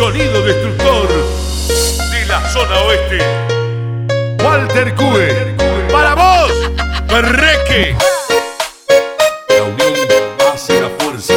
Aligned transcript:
sonido 0.00 0.42
destructor 0.42 1.08
de 2.10 2.24
la 2.24 2.40
zona 2.48 2.80
oeste. 2.84 3.18
Walter 4.42 4.94
Cue. 4.94 5.54
Para 5.92 6.14
vos, 6.14 6.52
Perreque. 7.06 7.94
La 9.50 9.62
unión 9.62 9.92
hace 10.50 10.80
la 10.80 10.88
fuerza. 10.98 11.34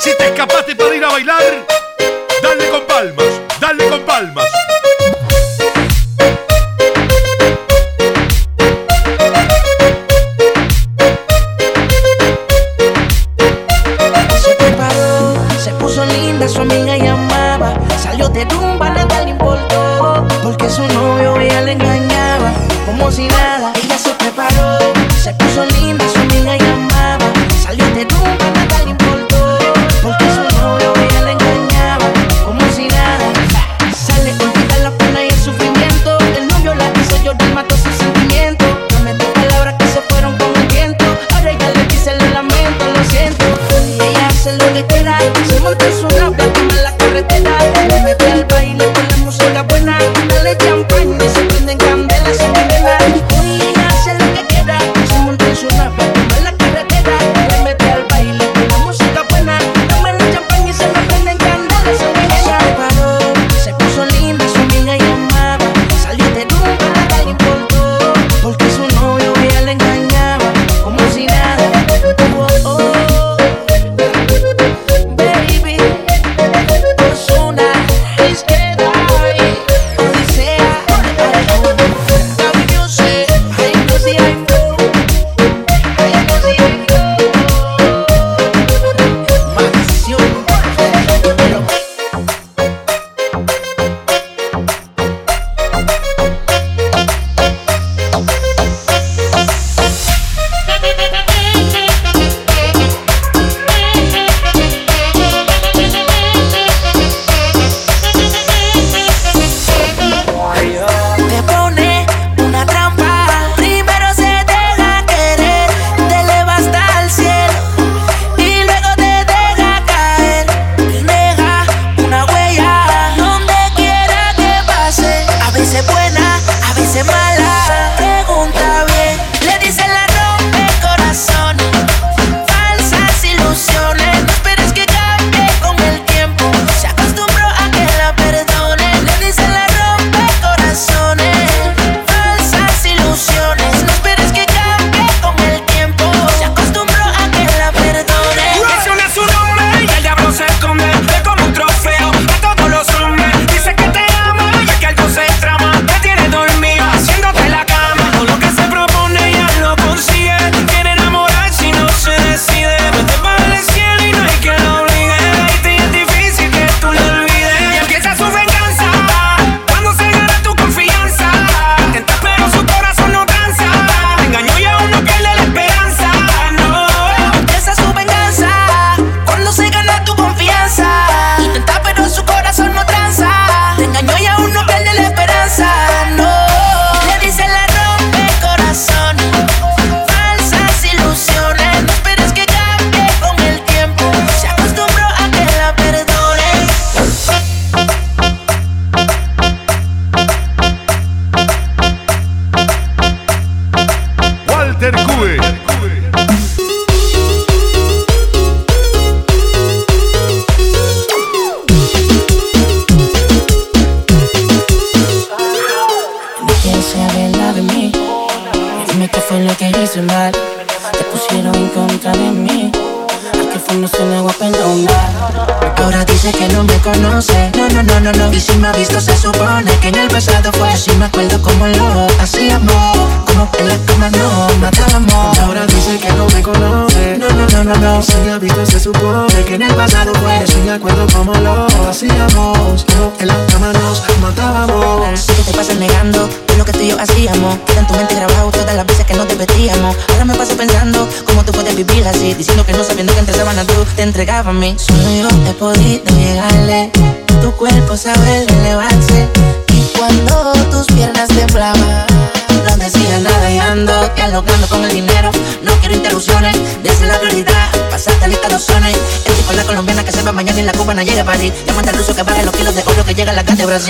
Si 0.00 0.10
te 0.18 0.26
escapaste 0.30 0.74
para 0.74 0.96
ir 0.96 1.04
a 1.04 1.10
bailar, 1.10 1.66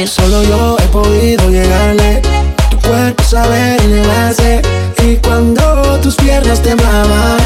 Solo 0.07 0.43
yo 0.43 0.77
he 0.79 0.87
podido 0.89 1.51
llegarle, 1.51 2.23
tu 2.71 2.79
cuerpo 2.79 3.23
saber 3.23 3.81
elevarse. 3.83 4.63
Y 5.03 5.17
cuando 5.17 5.99
tus 6.01 6.15
piernas 6.17 6.63
temblaban, 6.63 7.37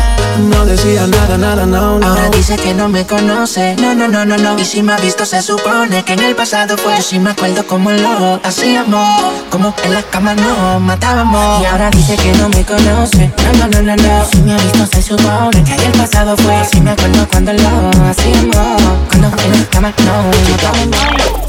no 0.50 0.64
decía 0.64 1.06
nada, 1.06 1.36
nada, 1.36 1.66
no, 1.66 1.98
no. 1.98 2.06
Ahora 2.06 2.30
dice 2.30 2.56
que 2.56 2.72
no 2.72 2.88
me 2.88 3.04
conoce, 3.04 3.74
no, 3.76 3.94
no, 3.94 4.06
no, 4.06 4.24
no, 4.24 4.36
no. 4.36 4.58
Y 4.58 4.64
si 4.64 4.82
me 4.82 4.92
ha 4.92 4.98
visto, 4.98 5.26
se 5.26 5.42
supone 5.42 6.04
que 6.04 6.12
en 6.12 6.20
el 6.20 6.36
pasado 6.36 6.76
fue. 6.76 6.94
Yo 6.96 7.02
sí 7.02 7.18
me 7.18 7.30
acuerdo 7.30 7.66
como 7.66 7.90
lo 7.90 8.40
hacíamos, 8.44 9.20
como 9.50 9.74
en 9.84 9.94
la 9.94 10.02
cama 10.02 10.34
nos 10.34 10.80
matábamos. 10.80 11.60
Y 11.60 11.66
ahora 11.66 11.90
dice 11.90 12.16
que 12.16 12.32
no 12.32 12.48
me 12.50 12.64
conoce, 12.64 13.32
no, 13.44 13.52
no, 13.58 13.68
no, 13.68 13.82
no, 13.82 13.96
no. 13.96 14.24
Si 14.30 14.38
me 14.38 14.54
ha 14.54 14.58
visto, 14.58 14.86
se 14.86 15.02
supone 15.02 15.64
que 15.64 15.74
en 15.74 15.80
el 15.80 15.92
pasado 15.92 16.36
fue. 16.36 16.56
Yo 16.56 16.64
sí 16.70 16.80
me 16.80 16.92
acuerdo 16.92 17.26
cuando 17.28 17.52
lo 17.52 17.90
hacíamos, 18.08 18.82
cuando 19.08 19.26
en 19.42 19.50
las 19.52 19.68
camas 19.70 19.94
nos 19.98 20.50
matábamos. 20.50 21.43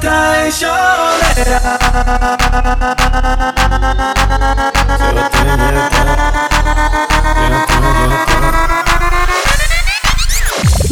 traicionera. 0.00 1.78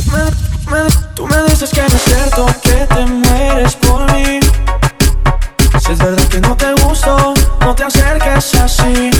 Me, 0.06 0.22
me, 0.70 0.90
tú 1.14 1.26
me 1.26 1.42
dices 1.44 1.70
que 1.70 1.80
no 1.80 1.86
es 1.86 2.02
cierto, 2.02 2.46
que 2.62 2.86
te 2.86 3.06
mueres 3.06 3.74
por 3.76 4.12
mí. 4.12 4.40
Si 5.84 5.92
es 5.92 5.98
verdad 5.98 6.24
que 6.28 6.40
no 6.40 6.56
te 6.56 6.72
gusto, 6.82 7.34
no 7.60 7.74
te 7.74 7.84
acerques 7.84 8.54
así. 8.54 9.10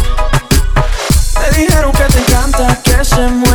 Me 1.41 1.59
dijeron 1.59 1.93
que 1.93 2.05
te 2.05 2.19
encanta, 2.19 2.83
que 2.83 3.05
se 3.05 3.29
muere. 3.29 3.46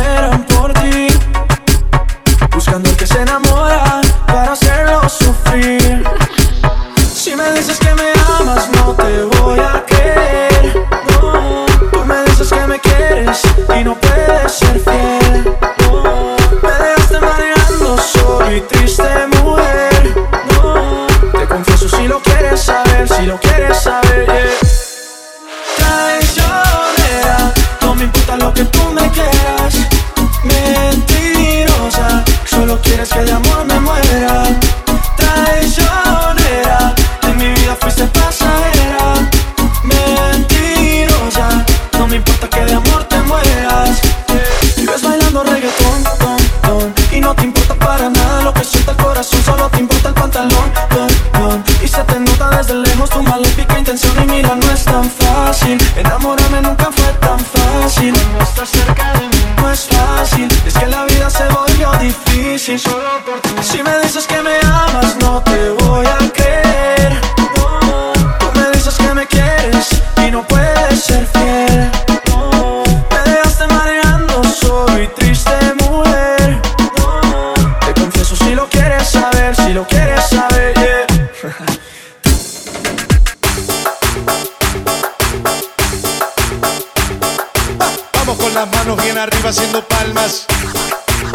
haciendo 89.52 89.86
palmas. 89.86 90.46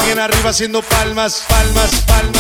Bien 0.04 0.18
arriba 0.20 0.50
haciendo 0.50 0.82
palmas, 0.82 1.46
palmas, 1.48 1.92
palmas. 2.08 2.37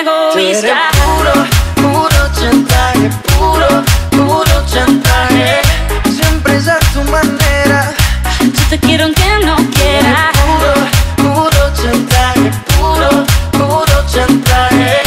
egoísta. 0.00 0.66
Eres 0.66 0.96
puro, 1.04 1.32
puro 1.76 2.22
chantaje, 2.38 3.10
puro, 3.38 3.68
puro 4.10 4.66
chantaje. 4.66 5.60
Siempre 6.04 6.56
es 6.56 6.68
a 6.68 6.78
tu 6.92 7.02
manera. 7.04 7.92
Yo 8.40 8.62
te 8.70 8.78
quiero 8.78 9.04
aunque 9.04 9.28
no 9.44 9.56
quiera. 9.70 10.30
Puro, 10.44 10.74
puro 11.16 11.72
chantaje, 11.80 12.50
puro, 12.78 13.08
puro 13.52 14.06
chantaje. 14.12 15.02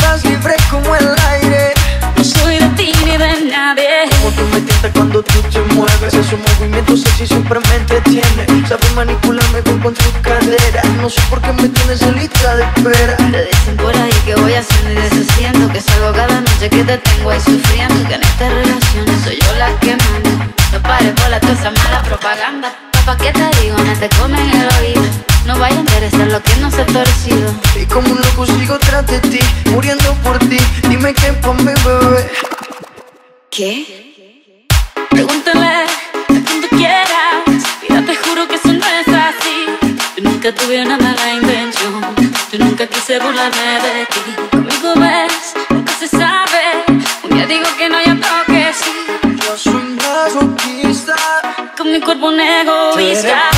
Vas 0.00 0.24
libre 0.24 0.56
como 0.70 0.94
el 0.96 1.08
aire. 1.30 1.74
No 2.16 2.24
soy 2.24 2.56
de 2.58 2.68
ti 2.70 2.92
ni 3.04 3.16
de 3.16 3.50
nadie. 3.50 4.08
Como 4.18 4.30
tú 4.30 4.42
me 4.52 4.60
tientas 4.60 4.90
cuando 4.94 5.22
tú 5.22 5.42
te 5.42 5.60
mueves. 5.74 6.14
Esos 6.14 6.38
movimientos 6.38 7.02
sexy 7.02 7.26
siempre 7.26 7.60
me 7.60 7.74
entretiene. 7.76 8.46
Sabes 8.68 8.92
manipularme 8.94 9.62
con, 9.62 9.78
con 9.80 9.94
tu 9.94 10.10
cadera. 10.22 10.82
No 11.00 11.10
sé 11.10 11.20
por 11.28 11.40
qué 11.42 11.52
me 11.52 11.68
tienes 11.68 12.00
en 12.02 12.16
lista 12.16 12.56
de 12.56 12.62
espera. 12.62 13.16
nunca 40.42 40.60
tuve 40.60 40.82
una 40.82 40.98
mala 40.98 41.34
intención. 41.34 42.00
Yo 42.50 42.58
nunca 42.58 42.84
quise 42.88 43.16
burlarme 43.20 43.78
de 43.80 44.06
ti. 44.06 44.20
Conmigo 44.50 44.92
ves, 44.96 45.54
nunca 45.70 45.92
se 45.92 46.08
sabe. 46.08 46.84
Un 47.22 47.30
día 47.30 47.46
digo 47.46 47.66
que 47.78 47.88
no, 47.88 48.00
y 48.00 48.10
otro 48.10 48.28
que 48.46 48.72
sí. 48.72 49.36
Yo 49.36 49.56
soy 49.56 49.74
un 49.74 49.94
masoquista. 49.94 51.14
Con 51.76 51.92
mi 51.92 52.00
cuerpo 52.00 52.26
un 52.26 52.40
egoísta. 52.40 53.51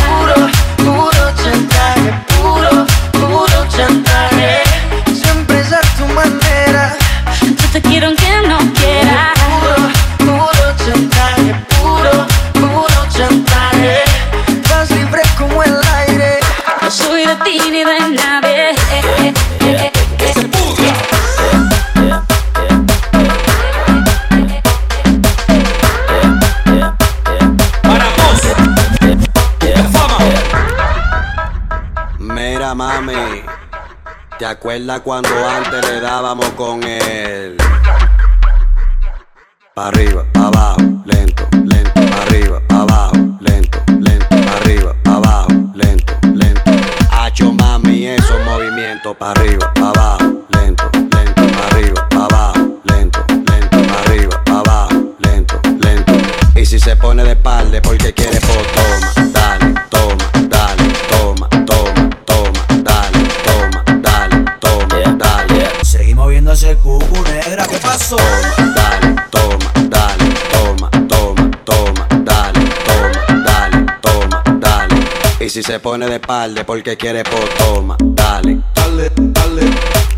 acuerdas 34.54 35.00
cuando 35.00 35.28
antes 35.49 35.84
le 35.84 36.00
dábamos 36.00 36.49
con 36.50 36.82
él? 36.84 37.56
Pa' 39.75 39.88
arriba, 39.88 40.25
pa' 40.32 40.46
abajo, 40.46 40.80
lento, 41.04 41.49
lento, 41.64 41.92
pa' 41.94 42.23
arriba, 42.23 42.62
pa' 42.68 42.82
abajo, 42.82 43.16
lento, 43.40 43.78
lento, 43.88 44.28
pa' 44.28 44.56
arriba, 44.56 44.94
pa' 45.02 45.16
abajo, 45.16 45.49
lento, 45.75 46.14
lento. 46.34 46.62
Hacho 47.11 47.52
mami, 47.52 48.06
esos 48.06 48.44
movimientos, 48.44 49.16
pa' 49.16 49.32
arriba, 49.32 49.73
pa' 49.75 49.88
abajo, 49.88 50.44
lento, 50.50 50.90
lento, 50.94 51.42
pa' 51.56 51.66
arriba, 51.66 52.08
pa' 52.08 52.25
abajo, 52.26 52.80
lento, 52.84 53.25
lento, 53.28 53.76
arriba, 53.99 54.44
pa' 54.44 54.61
abajo, 54.61 55.14
lento, 55.18 55.61
lento. 55.80 56.12
Y 56.54 56.64
si 56.64 56.78
se 56.78 56.94
pone 56.94 57.25
de 57.25 57.32
espalda 57.32 57.82
porque 57.82 58.14
quiere, 58.14 58.38
pues 58.40 58.73
toma. 58.73 59.34
Toma, 68.08 68.75
dale, 68.75 69.14
toma, 69.30 69.73
dale, 69.88 70.34
toma, 70.52 70.90
toma, 71.08 71.50
toma, 71.64 72.06
dale, 72.23 72.68
toma, 72.84 73.42
dale, 73.44 73.87
toma, 74.02 74.42
dale. 74.61 74.94
Y 75.40 75.49
si 75.49 75.62
se 75.62 75.80
pone 75.80 76.06
de 76.06 76.16
espalda 76.16 76.64
porque 76.64 76.96
quiere 76.99 77.25
po, 77.25 77.38
toma, 77.56 77.96
dale, 78.00 78.61
dale, 78.75 79.11
dale. 79.16 79.62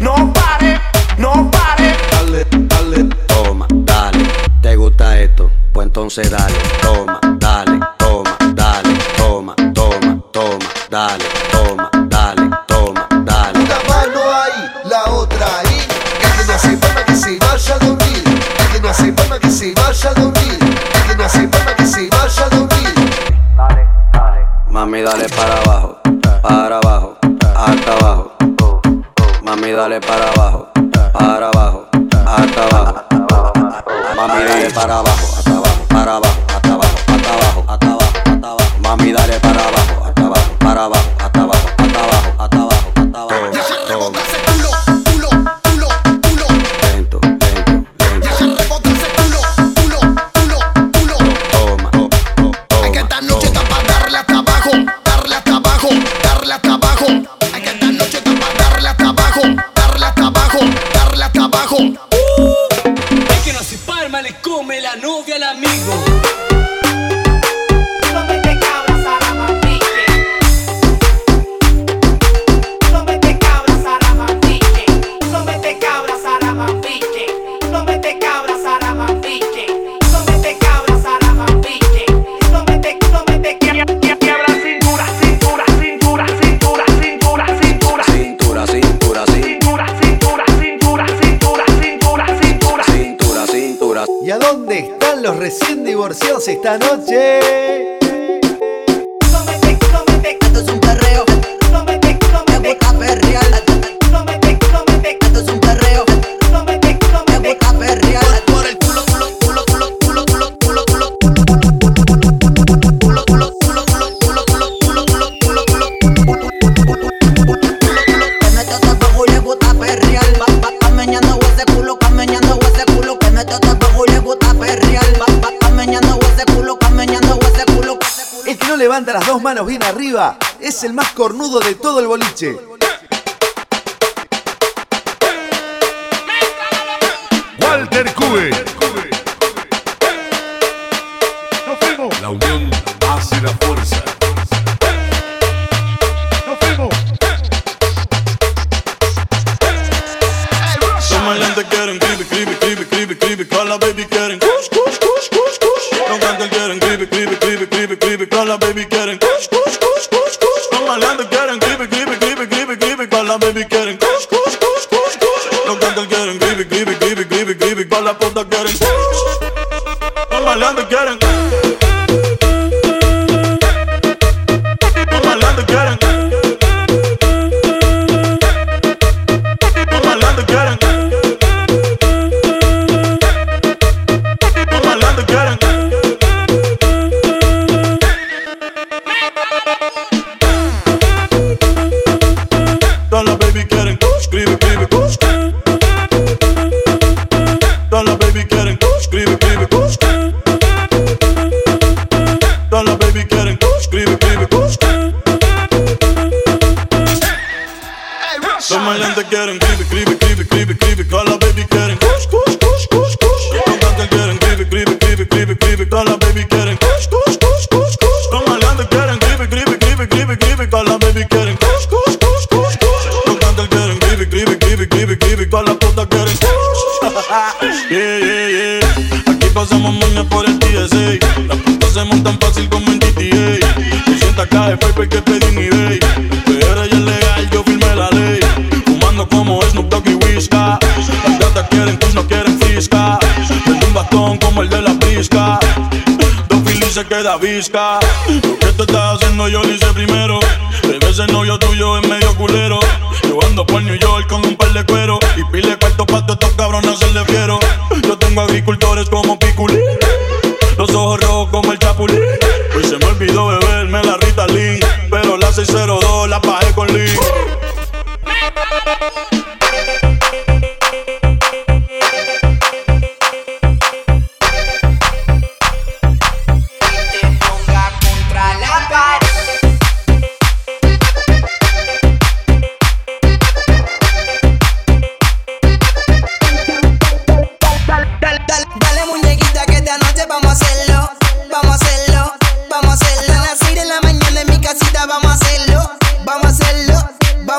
No 0.00 0.32
pare, 0.32 0.80
no 1.18 1.48
pare. 1.50 1.96
Dale, 2.10 2.46
dale, 2.50 3.04
toma, 3.28 3.66
dale. 3.70 4.26
¿Te 4.60 4.74
gusta 4.74 5.18
esto? 5.20 5.50
Pues 5.72 5.86
entonces 5.86 6.28
dale, 6.30 6.56
toma. 6.82 7.25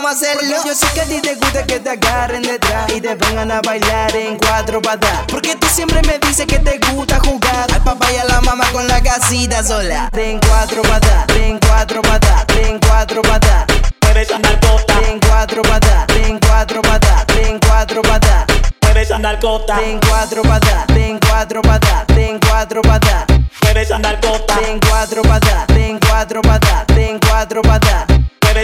Vamos 0.07 0.23
a 0.23 0.31
hacerlo. 0.31 0.57
Yo 0.65 0.73
sé 0.73 0.87
que 0.93 1.01
a 1.01 1.05
ti 1.05 1.19
te 1.21 1.35
gusta 1.35 1.65
que 1.65 1.79
te 1.79 1.89
agarren 1.89 2.41
detrás 2.41 2.91
y 2.93 3.01
te 3.01 3.15
pongan 3.15 3.51
a 3.51 3.61
bailar 3.61 4.15
en 4.15 4.37
cuatro 4.37 4.81
patas. 4.81 5.25
Porque 5.27 5.55
tú 5.55 5.67
siempre 5.67 6.01
me 6.03 6.17
dices 6.19 6.45
que 6.45 6.59
te 6.59 6.79
gusta 6.91 7.19
jugar 7.19 7.67
al 7.73 7.83
papá 7.83 8.07
y 8.13 8.17
a 8.17 8.25
la 8.25 8.41
mamá 8.41 8.65
con 8.71 8.87
la 8.87 9.01
casita 9.01 9.63
sola. 9.63 10.09
En 10.13 10.39
cuatro 10.39 10.81
patas, 10.83 11.25
en 11.35 11.59
cuatro 11.59 12.01
patas, 12.01 12.45
en 12.57 12.79
cuatro 12.79 13.21
patas. 13.21 13.65
Puedes 13.99 14.31
andar 14.31 14.59
cota, 14.59 14.93
En 15.07 15.19
cuatro 15.19 15.61
patas, 15.61 16.05
en 16.15 16.39
cuatro 16.39 16.81
patas, 16.81 17.25
en 17.37 17.59
cuatro 17.59 18.01
patas. 18.01 18.45
puedes 18.79 19.11
andar 19.11 19.39
cota, 19.39 19.79
En 19.83 19.99
cuatro 19.99 20.41
patas, 20.41 20.89
en 20.95 21.19
cuatro 21.19 21.61
patas, 21.61 22.05
en 22.17 22.39
cuatro 22.39 22.81
patas. 22.81 23.25
puedes 23.59 23.91
andar 23.91 24.19
cota, 24.21 24.59
En 24.67 24.79
cuatro 24.79 25.21
patas, 25.21 25.69
en 25.75 25.99
cuatro 25.99 26.41
patas, 26.41 26.85
en 26.97 27.19
cuatro 27.19 27.61
patas. 27.61 28.16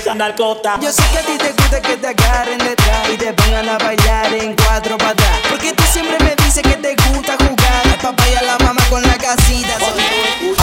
Yo 0.05 0.91
sé 0.91 1.01
que 1.13 1.17
a 1.17 1.21
ti 1.21 1.37
te 1.37 1.53
gusta 1.53 1.81
que 1.81 1.95
te 1.95 2.07
agarren 2.07 2.57
detrás 2.57 3.09
y 3.13 3.15
te 3.15 3.31
pongan 3.31 3.69
a 3.69 3.77
bailar 3.77 4.33
en 4.33 4.53
cuatro 4.53 4.97
patas. 4.97 5.39
Porque 5.49 5.71
tú 5.71 5.83
siempre 5.93 6.17
me 6.19 6.35
dices 6.43 6.61
que 6.61 6.75
te 6.75 6.93
gusta 7.07 7.37
jugar 7.37 7.87
al 7.87 7.97
papá 7.99 8.23
y 8.29 8.35
a 8.35 8.41
la 8.41 8.57
mamá 8.59 8.81
con 8.89 9.01
la 9.01 9.17
casita. 9.17 9.77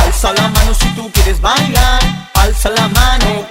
Alza 0.05 0.33
la 0.35 0.49
mano 0.49 0.75
si 0.75 0.89
tú 0.95 1.11
quieres 1.13 1.41
bailar, 1.41 2.03
alza 2.35 2.69
la 2.69 2.89
mano, 2.89 3.47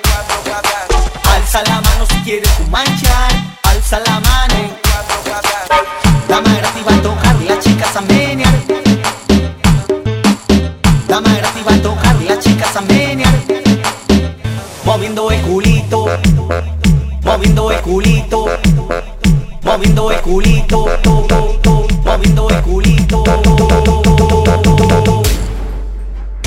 alza 1.23 1.63
la 1.63 1.82
mano 1.82 2.06
si 2.08 2.15
quieres 2.21 2.56
tu 2.58 2.63
manchar, 2.65 3.32
alza 3.63 3.99
la 3.99 4.19
mano. 4.19 4.56
Dama 6.28 6.49
gratis 6.54 6.84
va 6.88 6.93
a 6.93 7.02
tocar, 7.02 7.36
las 7.41 7.60
chicas 7.63 7.95
a 7.95 8.02
menear. 8.02 8.54
Dama 11.08 11.30
gratis 11.34 11.63
va 11.67 11.73
a 11.73 11.82
tocar, 11.82 12.15
las 12.21 12.39
chicas 12.39 12.75
a 12.75 12.82
menear. 12.82 13.34
Moviendo 14.86 15.30
el 15.30 15.49
moviendo 17.23 17.71
el 17.71 17.82
culito, 17.82 18.45
moviendo 19.63 20.12
el 20.12 20.21
culito, 20.21 20.86
moviendo 22.03 22.49
el 22.49 22.62
culito. 22.62 23.23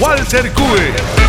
Walter 0.01 0.53
Cue. 0.53 1.22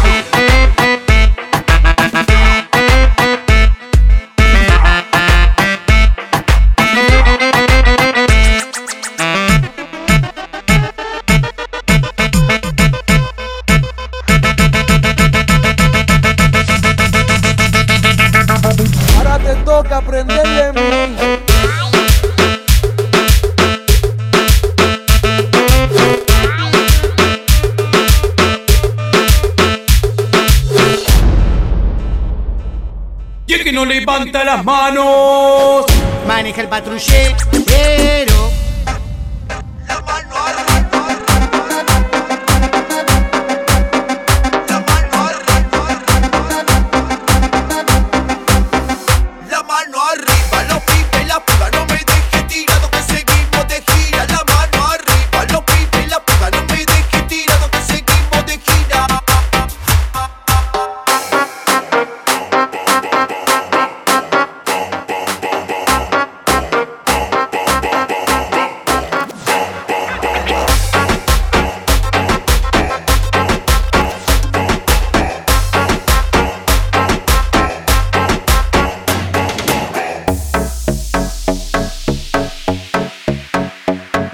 Levanta 33.86 34.44
las 34.46 34.64
manos, 34.64 35.86
Maneja 36.26 36.62
el 36.62 36.70
patrullero. 36.70 38.50
La 39.88 40.02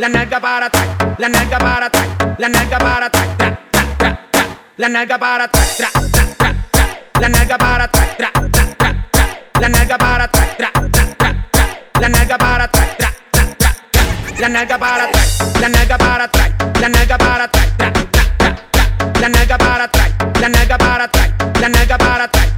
nalga 0.09 0.39
para 0.39 0.65
atrás, 0.65 0.87
la 1.17 1.29
nalga 1.29 1.57
para 1.57 1.85
atrás, 1.85 2.07
la 2.37 2.49
nalga 2.49 2.79
para 2.79 3.05
atrás, 3.05 3.27
tra, 3.37 3.59
tra, 3.71 3.97
tra, 3.97 4.19
tra, 4.31 4.45
la 4.77 4.89
nalga 4.89 5.17
para 5.17 5.43
atrás, 5.45 5.77
tra, 5.77 5.89
tra, 5.91 6.25
tra, 6.37 6.55
tra, 6.71 6.87
la 7.21 7.29
nalga 7.29 7.57
para 7.57 7.83
atrás, 7.83 8.07
tra, 8.17 8.31
tra, 8.31 8.65
tra, 8.77 9.07
tra, 9.11 9.61
la 9.61 9.69
nalga 9.69 9.97
para 9.97 10.23
atrás, 10.23 10.47
tra, 10.57 10.71
tra, 10.71 11.05
tra, 11.17 11.35
tra, 11.51 12.01
la 12.01 12.09
nalga 12.09 12.37
para 12.37 12.63
atrás, 12.63 12.87
tra, 12.97 13.13
tra, 13.31 13.45
tra, 13.57 13.75
tra, 13.91 14.39
la 14.39 14.49
nalga 14.49 14.77
para 14.77 15.03
atrás, 15.05 15.37
la 15.61 15.69
nalga 15.69 15.97
para 15.97 16.23
atrás, 16.23 16.51
la 16.81 16.89
nalga 16.89 17.17
para 17.17 17.43
atrás, 17.43 17.67
tra, 17.77 17.93
tra, 17.93 18.37
tra, 18.37 18.55
tra, 18.71 19.21
la 19.21 19.29
nalga 19.29 19.57
para 19.57 19.83
atrás, 19.83 20.11
la 20.41 20.49
nalga 20.49 20.77
para 20.77 21.03
atrás, 21.03 21.29
la 21.61 21.69
nalga 21.69 21.97
para 21.97 22.23
atrás, 22.25 22.48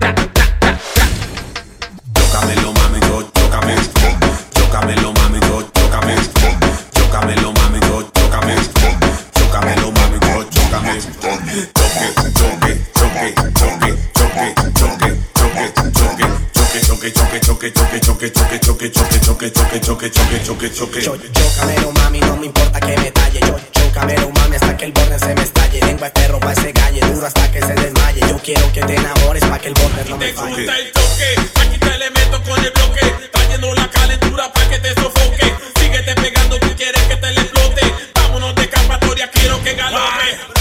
choque, 17.09 17.41
choque, 17.41 17.73
choque, 17.73 17.99
choque, 17.99 18.29
choque, 18.29 18.59
choque, 18.61 18.61
choque, 18.61 18.91
choque, 18.91 19.21
choque, 19.21 19.51
choque, 19.51 19.81
choque, 19.81 20.11
choque, 20.11 20.43
choque, 20.43 20.69
choque, 20.69 21.01
choque. 21.01 21.31
Chócamelo 21.33 21.91
mami, 21.93 22.19
no 22.19 22.37
me 22.37 22.45
importa 22.45 22.79
que 22.79 22.95
me 22.97 23.11
talle 23.11 23.39
Yo 23.39 23.59
chócamelo 23.71 24.29
mami 24.29 24.55
hasta 24.55 24.77
que 24.77 24.85
el 24.85 24.91
borde 24.91 25.17
se 25.17 25.33
me 25.33 25.41
estalle 25.41 25.79
Lengua 25.81 26.07
de 26.07 26.11
perro 26.11 26.39
pa' 26.39 26.51
ese 26.53 26.71
galle, 26.71 26.99
duro 27.01 27.25
hasta 27.25 27.51
que 27.51 27.59
se 27.59 27.73
desmaye 27.73 28.21
Yo 28.21 28.37
quiero 28.43 28.71
que 28.71 28.81
te 28.81 28.95
enamores 28.95 29.43
pa' 29.45 29.57
que 29.57 29.67
el 29.69 29.73
borde 29.73 30.05
no 30.09 30.17
me 30.17 30.33
falle 30.33 30.61
el 30.63 30.91
toque, 30.91 31.35
aquí 31.61 31.77
te 31.79 31.97
le 31.97 32.09
meto 32.11 32.41
con 32.43 32.63
el 32.63 32.71
bloque. 32.71 33.29
Trayendo 33.31 33.73
la 33.73 33.89
calentura 33.89 34.51
para 34.53 34.69
que 34.69 34.79
te 34.79 34.93
sofoque. 34.93 35.55
Síguete 35.79 36.15
pegando, 36.15 36.59
tú 36.59 36.67
quieres 36.75 37.01
que 37.03 37.15
te 37.15 37.31
le 37.31 37.41
explote. 37.41 37.81
Vámonos 38.15 38.55
de 38.55 38.61
escapatoria, 38.61 39.29
quiero 39.31 39.63
que 39.63 39.73
galope. 39.73 40.61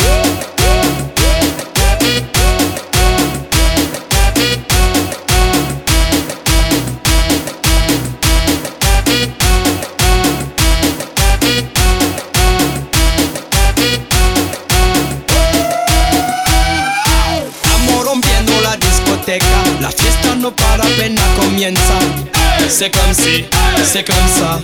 C'est 22.81 22.89
comme 22.89 23.13
si, 23.13 23.45
c'est 23.83 24.03
comme 24.03 24.27
ça, 24.27 24.59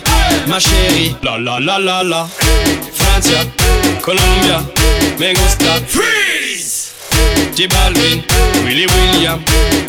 ma 0.48 0.58
chérie. 0.60 1.16
La 1.22 1.38
la 1.38 1.60
la 1.60 1.78
la 1.78 2.04
la. 2.04 2.28
Francia, 2.96 3.46
Colombia, 4.02 4.64
me 5.20 5.34
gusta. 5.36 5.80
Freeze. 5.86 6.94
J 7.56 7.68
Balvin, 7.68 8.24
Willy 8.66 8.88
William, 8.88 9.40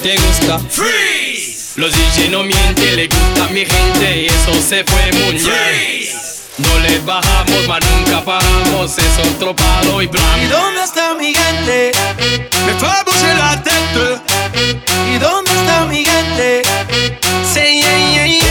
te 0.02 0.14
gusta. 0.16 0.60
Freeze. 0.68 1.78
Los 1.78 1.90
DJ 1.90 2.28
no 2.30 2.42
mienten, 2.42 2.96
le 2.96 3.08
gusta 3.08 3.48
mi 3.50 3.64
gente 3.64 4.20
y 4.20 4.26
eso 4.26 4.52
se 4.60 4.84
fue 4.84 5.10
muy 5.10 5.32
bien. 5.32 6.27
No 6.58 6.78
le 6.80 6.98
bajamos, 7.00 7.68
mas 7.68 7.80
nunca 7.90 8.24
paramos, 8.24 8.98
es 8.98 9.18
otro 9.32 9.54
palo 9.54 10.02
y 10.02 10.06
blanco. 10.08 10.38
¿Y 10.42 10.46
dónde 10.46 10.82
está 10.82 11.14
mi 11.14 11.32
gente? 11.32 11.92
Me 12.66 12.72
bouger 12.72 13.36
la 13.36 13.62
tête. 13.62 14.20
¿Y 15.14 15.18
dónde 15.18 15.50
está 15.52 15.84
mi 15.84 16.04
gente? 16.04 16.62
Say 17.44 17.80
yeah, 17.80 18.12
yeah, 18.12 18.26
yeah. 18.26 18.47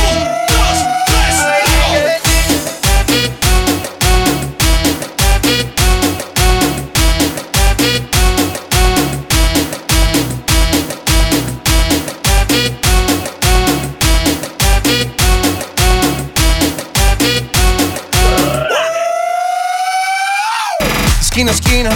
Esquina 21.37 21.51
a 21.51 21.53
esquina, 21.53 21.91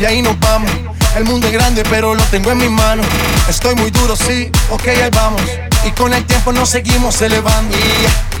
y 0.00 0.04
ahí 0.06 0.22
nos 0.22 0.40
vamos. 0.40 0.70
El 1.16 1.24
mundo 1.24 1.48
es 1.48 1.52
grande, 1.52 1.82
pero 1.90 2.14
lo 2.14 2.22
tengo 2.24 2.50
en 2.52 2.56
mis 2.56 2.70
manos. 2.70 3.04
Estoy 3.46 3.74
muy 3.74 3.90
duro, 3.90 4.16
sí, 4.16 4.50
ok, 4.70 4.88
ahí 4.88 5.10
vamos. 5.12 5.42
Y 5.84 5.90
con 5.90 6.14
el 6.14 6.24
tiempo 6.24 6.50
nos 6.50 6.70
seguimos 6.70 7.20
elevando. 7.20 7.76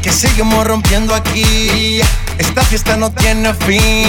Que 0.00 0.10
seguimos 0.10 0.66
rompiendo 0.66 1.14
aquí. 1.14 2.00
Esta 2.38 2.62
fiesta 2.62 2.96
no 2.96 3.12
tiene 3.12 3.52
fin. 3.52 4.08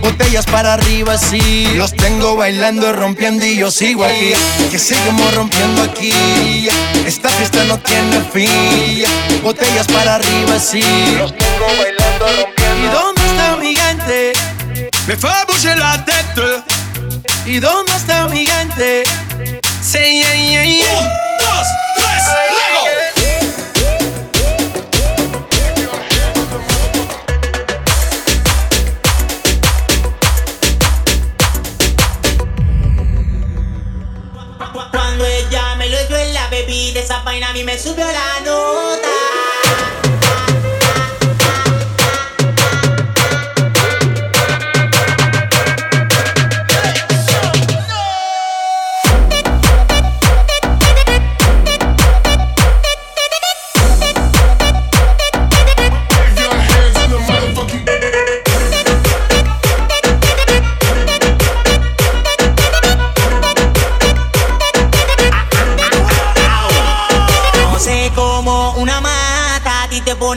Botellas 0.00 0.46
para 0.46 0.74
arriba, 0.74 1.18
sí. 1.18 1.66
Los 1.74 1.96
tengo 1.96 2.36
bailando, 2.36 2.92
rompiendo 2.92 3.44
y 3.44 3.56
yo 3.56 3.72
sigo 3.72 4.04
aquí. 4.04 4.34
Que 4.70 4.78
seguimos 4.78 5.34
rompiendo 5.34 5.82
aquí. 5.82 6.68
Esta 7.04 7.28
fiesta 7.28 7.64
no 7.64 7.78
tiene 7.80 8.20
fin. 8.32 9.02
Botellas 9.42 9.88
para 9.88 10.14
arriba, 10.14 10.60
sí. 10.60 10.84
Los 11.18 11.36
tengo 11.36 11.66
bailando, 11.66 12.01
Me 15.08 15.16
fait 15.16 15.46
bouger 15.48 15.74
la 15.76 15.98
tête. 16.04 16.62
¿Y 17.44 17.58
dónde 17.58 17.92
está 17.92 18.28
mi 18.28 18.46
gente? 18.46 19.02
Say 19.82 20.20
yeah, 20.20 20.34
yeah, 20.34 20.64
yeah. 20.64 20.98
Un, 20.98 21.08
dos, 21.40 21.66
tres, 21.96 22.22
luego. 22.52 22.86
Cuando 34.92 35.26
ella 35.26 35.74
me 35.76 35.88
lo 35.88 36.06
dio 36.06 36.16
en 36.16 36.32
la 36.32 36.46
bebida, 36.48 37.00
esa 37.00 37.22
vaina 37.24 37.48
a 37.48 37.52
mí 37.52 37.64
me 37.64 37.76
subió 37.76 38.06
la 38.06 38.40
nota. 38.44 39.01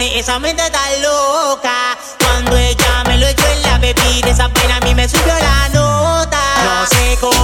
Esa 0.02 0.40
mente 0.40 0.70
tan 0.70 1.02
loca. 1.02 1.98
Cuando 2.20 2.58
ella 2.58 3.04
me 3.06 3.18
lo 3.18 3.28
echó 3.28 3.48
en 3.48 3.62
la 3.62 3.78
bebida, 3.78 4.30
esa 4.30 4.50
pena 4.50 4.78
a 4.78 4.80
mí 4.82 4.94
me 4.94 5.08
subió 5.08 5.34
la 5.40 5.70
nota. 5.70 6.40
No 6.64 6.86
sé 6.88 7.18
cómo 7.22 7.35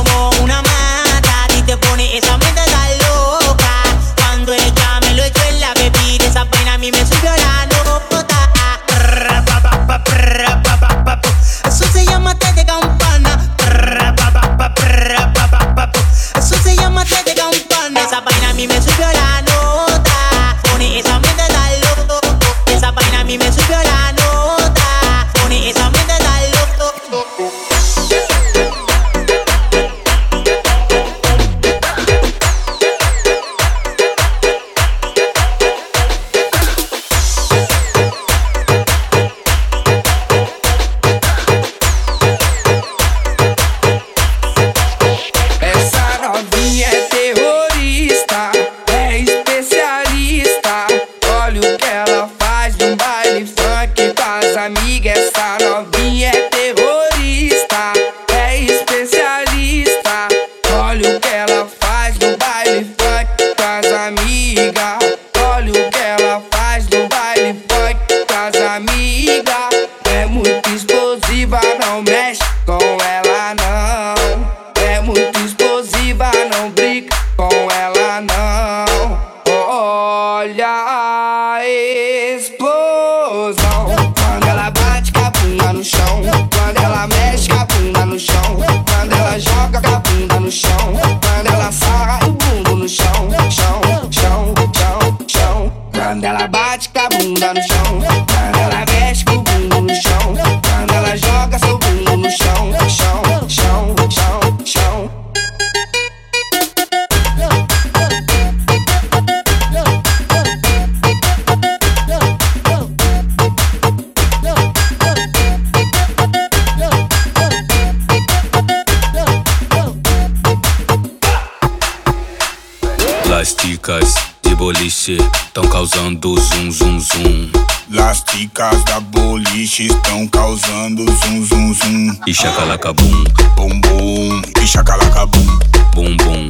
boliche 124.82 125.18
tão 125.54 125.64
causando 125.68 126.36
zum 126.40 126.72
zum 126.72 127.00
zum. 127.00 127.52
Las 127.92 128.24
chicas 128.28 128.84
da 128.86 129.00
boliche 129.00 129.84
estão 129.84 130.28
causando 130.28 131.06
zum 131.06 131.48
zum 131.48 131.76
zum. 131.76 132.18
E 132.26 132.34
chacalaca 132.34 132.92
bum, 132.92 133.24
Bum 133.56 133.80
bum, 133.82 134.42
e 134.60 134.66
chacalaca 134.68 135.28
bum. 135.28 135.60
bum 135.94 136.18
bum. 136.18 136.50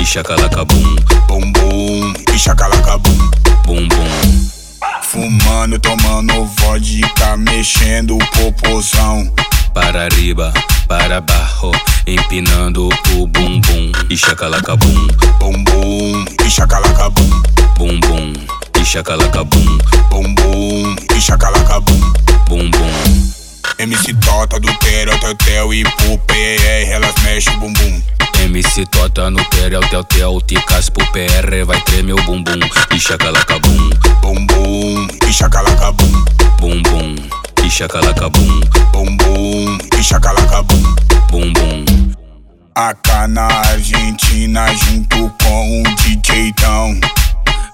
E 0.00 0.06
chacalaca 0.06 0.64
bum, 0.64 0.96
Bum 1.26 1.52
bum, 1.52 2.12
e 2.32 2.38
chacalaca 2.38 2.98
bum. 2.98 3.30
bum 3.66 3.88
bum. 3.88 4.48
Fumando, 5.02 5.78
tomando 5.80 6.44
vodka, 6.60 7.36
mexendo 7.36 8.14
o 8.14 8.26
popozão. 8.30 9.28
Para 9.74 10.04
arriba, 10.04 10.52
para 10.86 11.16
abaixo, 11.16 11.72
empinando 12.06 12.88
o 13.16 13.26
bumbum. 13.26 13.90
E 14.08 14.16
chacalaca 14.16 14.76
bum, 14.76 15.08
Bum 15.40 15.64
bum, 15.64 16.24
e 16.46 16.48
chacalaca 16.50 17.10
bum. 17.10 17.61
Bum 17.78 18.00
bum. 18.00 18.32
E 18.80 18.84
chacalaca 18.84 19.44
bum, 19.44 19.78
Bum 20.10 20.34
bum, 20.34 20.96
e 21.16 21.20
chacalaca 21.20 21.80
bum. 21.80 22.00
bum 22.48 22.70
bum. 22.70 23.32
MC 23.78 24.14
Tota 24.14 24.58
do 24.60 24.72
Tero, 24.78 25.18
Tetel 25.18 25.74
e 25.74 25.82
pro 25.82 26.18
PR, 26.18 26.90
elas 26.90 27.14
mexem 27.22 27.54
o 27.54 27.60
bumbum. 27.60 28.02
MC 28.44 28.84
Tota 28.86 29.30
no 29.30 29.44
Terel, 29.50 29.80
Tel 29.88 30.04
Tel, 30.04 30.40
Ticas 30.42 30.88
pro 30.90 31.04
PR, 31.12 31.64
vai 31.66 31.80
tremer 31.82 32.14
o 32.14 32.22
bumbum. 32.22 32.60
E 32.94 32.98
chacalaca 33.00 33.58
bum, 33.60 33.90
Bum 34.20 34.46
bum, 34.46 35.06
e 35.28 35.32
chacalaca 35.32 35.92
bum. 35.92 36.24
bum 36.58 36.82
bum. 36.82 37.16
E 37.64 37.70
chacalaca 37.70 38.28
bum, 38.28 38.60
Bum 38.92 39.16
bum, 39.16 39.78
e 39.98 40.02
chacalaca 40.02 40.62
bum. 40.62 40.82
bum 41.30 41.52
bum. 41.52 41.84
Acá 42.74 43.28
na 43.28 43.46
Argentina, 43.46 44.66
junto 44.74 45.30
com 45.42 45.82
o 45.82 45.96
DJ 45.96 46.52
Tão. 46.54 46.98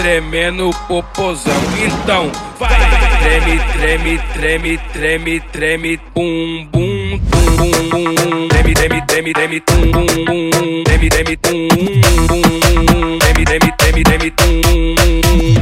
tremendo 0.00 0.70
popozão. 0.88 1.52
Então, 1.78 2.32
vai! 2.58 2.70
Treme, 3.20 3.60
treme, 3.74 4.18
treme, 4.32 4.78
treme, 4.94 5.40
treme, 5.52 5.98
pum, 6.14 6.68
bum, 6.72 7.20
tum, 7.30 7.56
bum, 7.56 7.88
bum. 7.90 8.48
Treme, 8.48 8.72
treme, 8.74 9.02
treme, 9.06 9.32
treme, 9.32 9.60
tum, 9.60 9.90
bum, 9.90 10.06
bum. 10.24 10.84
Treme, 10.84 11.08
treme, 11.10 11.36
tum, 11.36 11.68
bum, 11.68 12.26
bum. 12.26 13.18
Treme, 13.18 13.44
treme, 13.44 13.74
treme, 13.76 14.02
treme, 14.02 14.30
tum, 14.30 14.60
bum, 14.62 14.94
bum. 14.96 15.60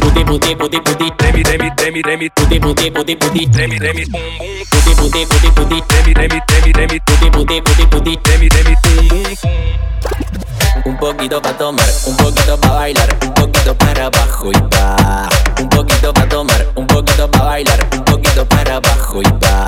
Puti 0.00 0.24
puti 0.24 0.56
puti 0.56 0.80
puti 0.80 1.12
Treme, 1.18 1.42
treme, 1.42 1.70
treme, 1.76 2.00
treme, 2.00 2.30
puti 2.34 2.58
puti 2.58 2.90
puti 2.90 3.16
puti 3.16 3.48
treme, 3.50 3.76
treme, 3.76 4.04
pum, 4.10 4.22
bum. 4.38 4.48
puti 4.70 4.94
puti 4.96 5.26
puti 5.26 5.50
puti 5.52 5.82
Treme, 5.86 6.12
treme, 6.14 6.40
treme, 6.46 6.72
treme, 6.72 7.00
puti 7.04 7.30
puti 7.30 7.60
puti 7.62 7.86
puti 7.90 8.18
treme, 8.22 8.48
treme, 8.48 8.74
tum, 8.82 9.08
bum, 9.08 9.22
pum. 9.22 10.47
Un 10.84 10.96
poquito 10.96 11.40
pa' 11.40 11.52
tomar, 11.56 11.86
un 12.06 12.16
poquito 12.16 12.58
pa' 12.60 12.72
bailar, 12.72 13.08
un 13.22 13.34
poquito 13.34 13.74
para 13.76 14.06
abajo 14.06 14.50
y 14.52 14.60
va. 14.74 15.28
Un 15.60 15.68
poquito 15.68 16.12
pa' 16.12 16.28
tomar, 16.28 16.66
un 16.74 16.86
poquito 16.86 17.30
pa' 17.30 17.42
bailar, 17.42 17.88
un 17.92 18.04
poquito 18.04 18.46
para 18.46 18.76
abajo 18.76 19.20
y 19.20 19.30
va. 19.44 19.66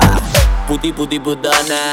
Puti 0.67 0.91
puti 0.91 1.19
putona, 1.19 1.91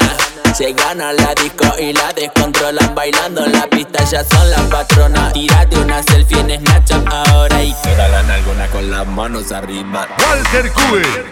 se 0.53 0.73
gana 0.73 1.11
la 1.13 1.33
disco 1.35 1.67
y 1.79 1.93
la 1.93 2.13
descontrolan 2.13 2.95
bailando 2.95 3.45
en 3.45 3.51
la 3.53 3.67
pista, 3.67 4.03
ya 4.05 4.23
son 4.23 4.49
las 4.49 4.61
patronas. 4.61 5.33
Tírate 5.33 5.77
una 5.77 6.01
selfie 6.03 6.39
en 6.39 6.59
Snapchat 6.59 7.05
ahora 7.07 7.63
y 7.63 7.73
queda 7.83 8.07
la 8.07 8.23
nalgona 8.23 8.67
con 8.67 8.89
las 8.89 9.07
manos 9.07 9.51
arriba. 9.51 10.07
Walter 10.27 10.71
Cube. 10.71 11.25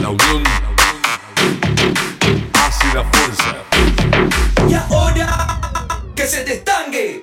La 0.00 0.08
unión 0.10 0.44
hace 2.54 2.86
la 2.94 3.04
fuerza. 3.04 3.56
Y 4.68 4.74
ahora 4.74 5.03
que 6.24 6.30
se 6.30 6.44
destangue. 6.44 7.20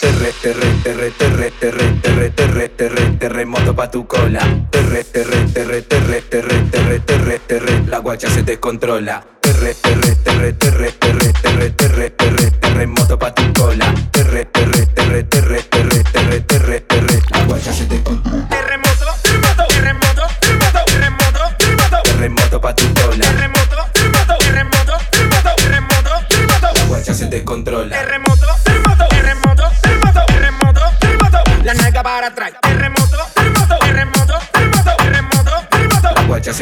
Terre, 0.00 0.32
terre, 0.40 0.80
terre, 0.82 1.10
terre, 1.10 1.50
terre, 1.60 2.00
terre, 2.00 2.30
terre, 2.30 2.68
terre, 2.70 3.18
terremoto 3.18 3.74
pa' 3.74 3.90
tu 3.90 4.06
cola. 4.06 4.40
Terre, 4.70 5.04
terre, 5.04 5.44
terre, 5.52 5.82
terre, 5.82 6.22
terre, 6.22 6.70
terre, 6.70 7.00
terre, 7.04 7.40
terre, 7.46 7.82
la 7.86 7.98
guacha 7.98 8.30
se 8.30 8.42
descontrola. 8.42 9.22
Terre, 9.40 9.74
terre, 9.74 10.16
terre, 10.24 10.52
terre, 10.54 10.92
terre, 10.98 11.32
terre, 11.42 11.70
terre, 11.76 12.10
terre, 12.16 12.50
terremoto 12.60 13.18
pa' 13.18 13.34
tu 13.34 13.52
cola. 13.52 13.99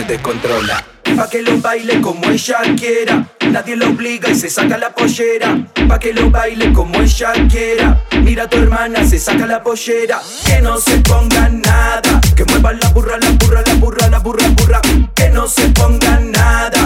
Descontrola. 0.05 0.85
Pa' 1.17 1.29
que 1.29 1.43
lo 1.43 1.59
baile 1.59 2.01
como 2.01 2.31
ella 2.31 2.59
quiera. 2.77 3.27
Nadie 3.51 3.77
lo 3.77 3.89
obliga 3.89 4.29
y 4.31 4.35
se 4.35 4.51
saca 4.51 4.77
la 4.77 4.95
pollera. 4.95 5.59
Pa' 5.89 5.99
que 5.99 6.13
lo 6.13 6.31
baile 6.31 6.73
como 6.73 7.01
ella 7.01 7.33
quiera. 7.51 8.05
Mira 8.23 8.45
a 8.45 8.49
tu 8.49 8.59
hermana, 8.59 9.05
se 9.05 9.19
saca 9.19 9.47
la 9.47 9.63
pollera. 9.63 10.21
Que 10.45 10.61
no 10.61 10.79
se 10.79 10.99
ponga 10.99 11.49
nada. 11.49 12.21
Que 12.37 12.45
mueva 12.45 12.73
la 12.73 12.89
burra, 12.91 13.19
la 13.19 13.31
burra, 13.31 13.63
la 13.67 13.75
burra, 13.75 14.09
la 14.09 14.19
burra, 14.19 14.49
burra. 14.49 14.81
Que 15.15 15.31
no 15.31 15.49
se 15.49 15.69
ponga 15.71 16.21
nada. 16.21 16.78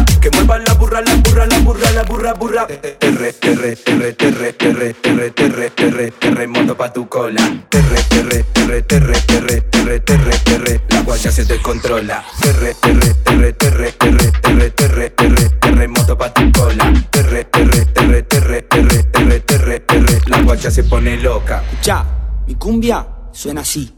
La 1.92 2.02
burra, 2.04 2.32
burra. 2.34 2.66
Terre, 2.66 3.32
terre, 3.32 3.76
terre, 3.76 4.12
terre, 4.14 4.52
terre, 4.52 4.94
terre, 4.94 5.30
terre, 5.32 5.70
terre, 5.70 6.12
terremoto 6.18 6.74
pa' 6.76 6.92
tu 6.92 7.08
cola. 7.08 7.42
Terre, 7.68 8.02
terre, 8.08 8.44
terre, 8.52 8.82
terre, 8.82 9.20
terre, 9.26 9.60
terre, 9.70 10.00
terre, 10.00 10.38
terre, 10.44 10.80
la 10.88 11.02
guacha 11.02 11.30
se 11.30 11.44
descontrola. 11.44 12.24
Terre, 12.40 12.74
terre, 12.80 13.14
terre, 13.22 13.52
terre, 13.52 13.92
terre, 13.92 14.32
terre, 14.40 14.70
terre, 14.70 15.10
terre, 15.10 15.50
terremoto 15.60 16.16
pa' 16.16 16.32
tu 16.32 16.50
cola. 16.52 16.92
Terre, 17.10 17.44
terre, 17.50 17.86
terre, 17.92 18.22
terre, 18.22 18.62
terre, 18.62 19.02
terre, 19.10 19.40
terre, 19.40 19.80
terre, 19.80 20.20
la 20.26 20.42
guacha 20.42 20.70
se 20.70 20.84
pone 20.84 21.16
loca. 21.16 21.62
Escucha, 21.72 22.04
mi 22.46 22.54
cumbia 22.54 23.06
suena 23.32 23.60
así. 23.60 23.92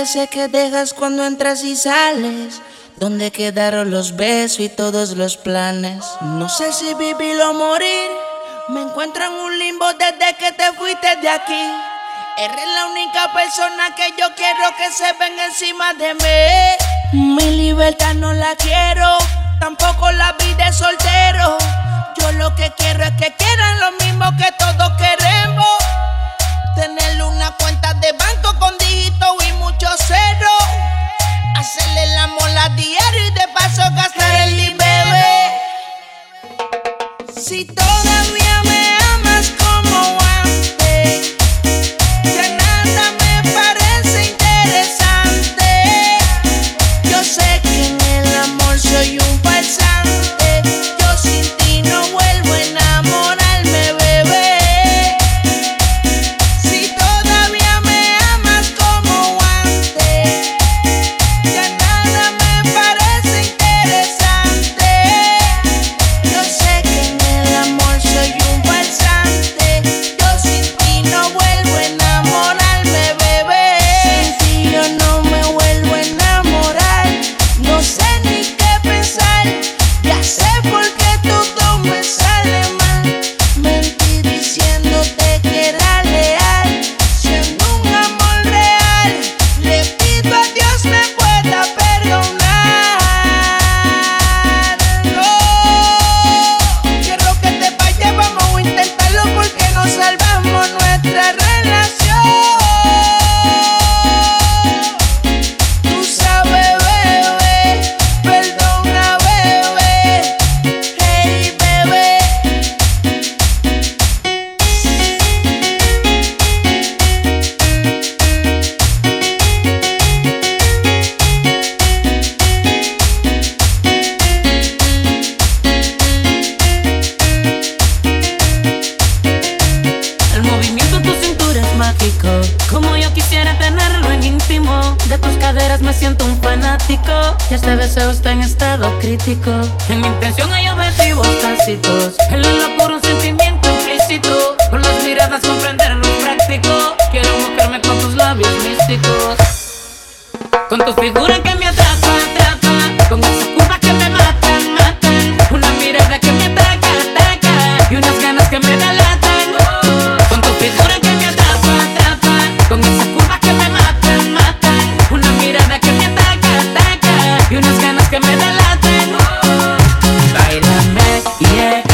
Ese 0.00 0.28
que 0.28 0.48
dejas 0.48 0.94
cuando 0.94 1.24
entras 1.24 1.62
y 1.62 1.76
sales. 1.76 2.60
Donde 2.96 3.30
quedaron 3.30 3.90
los 3.90 4.16
besos 4.16 4.60
y 4.60 4.68
todos 4.68 5.16
los 5.16 5.36
planes. 5.36 6.04
No 6.20 6.48
sé 6.48 6.72
si 6.72 6.92
vivir 6.94 7.40
o 7.42 7.54
morir. 7.54 8.10
Me 8.68 8.82
encuentro 8.82 9.24
en 9.24 9.32
un 9.32 9.58
limbo 9.58 9.86
desde 9.94 10.36
que 10.36 10.52
te 10.52 10.72
fuiste 10.72 11.16
de 11.22 11.28
aquí. 11.28 11.64
Eres 12.38 12.68
la 12.74 12.86
única 12.86 13.32
persona 13.32 13.94
que 13.94 14.10
yo 14.18 14.26
quiero 14.36 14.64
que 14.76 14.90
se 14.92 15.12
venga 15.18 15.46
encima 15.46 15.94
de 15.94 16.14
mí. 16.14 17.34
Mi 17.34 17.56
libertad 17.56 18.14
no 18.14 18.32
la 18.32 18.54
quiero, 18.56 19.18
tampoco 19.58 20.10
la 20.12 20.32
vida 20.32 20.66
de 20.66 20.72
soltero. 20.72 21.58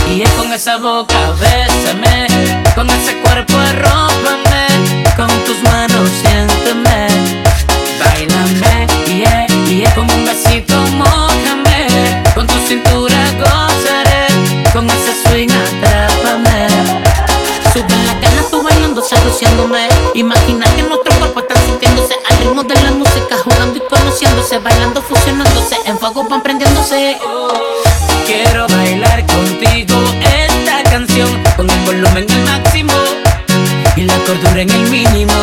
Y 0.08 0.22
es 0.22 0.30
con 0.30 0.52
esa 0.52 0.78
boca, 0.78 1.14
bésame. 1.40 2.26
Con 2.74 2.88
ese 2.90 3.16
cuerpo, 3.18 3.56
arrópame. 3.56 4.66
Con 5.16 5.28
tus 5.44 5.60
manos, 5.62 6.08
siénteme. 6.22 7.08
Bailame, 7.98 8.86
y 9.06 9.18
yeah, 9.18 9.46
es 9.88 9.94
con 9.94 10.10
un 10.10 10.24
besito, 10.24 10.74
mojame. 10.92 12.22
Con 12.34 12.46
tu 12.46 12.58
cintura, 12.66 13.16
gozaré. 13.38 14.26
Con 14.72 14.88
ese 14.88 15.12
swing, 15.24 15.50
atrápame. 15.50 16.68
Sube 17.72 17.96
la 18.06 18.20
cana, 18.20 18.42
tú 18.50 18.62
bailando, 18.62 19.02
seduciéndome. 19.02 19.88
Imagina 20.14 20.66
que 20.76 20.82
nuestro 20.82 21.14
cuerpo 21.18 21.40
está 21.40 21.54
sintiéndose 21.62 22.14
al 22.30 22.38
ritmo 22.38 22.62
de 22.62 22.74
la 22.74 22.90
música, 22.92 23.36
jugando 23.42 23.76
y 23.76 23.80
conociéndose, 23.80 24.58
bailando, 24.58 25.02
fusionándose. 25.02 25.76
En 25.84 25.98
fuego 25.98 26.24
van 26.28 26.42
prendiéndose. 26.42 27.18
Quiero 28.26 28.66
Cordura 34.26 34.60
en 34.60 34.70
el 34.70 34.90
mínimo. 34.90 35.35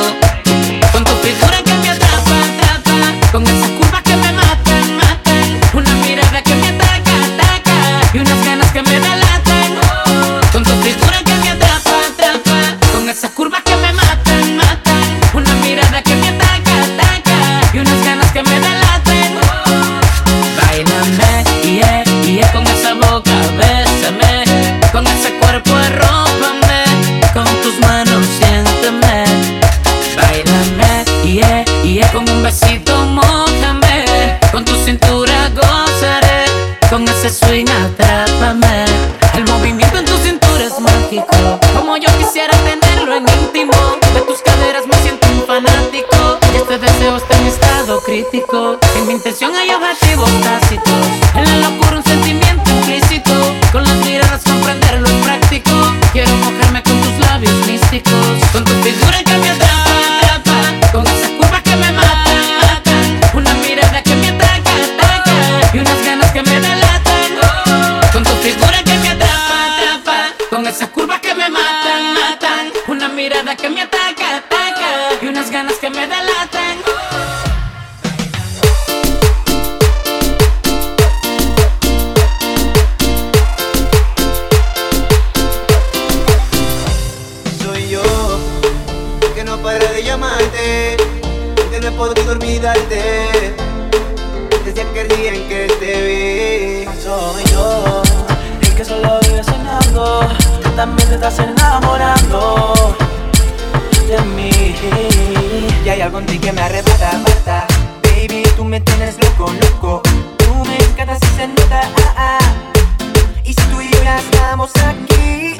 estamos 114.25 114.71
aquí. 114.87 115.59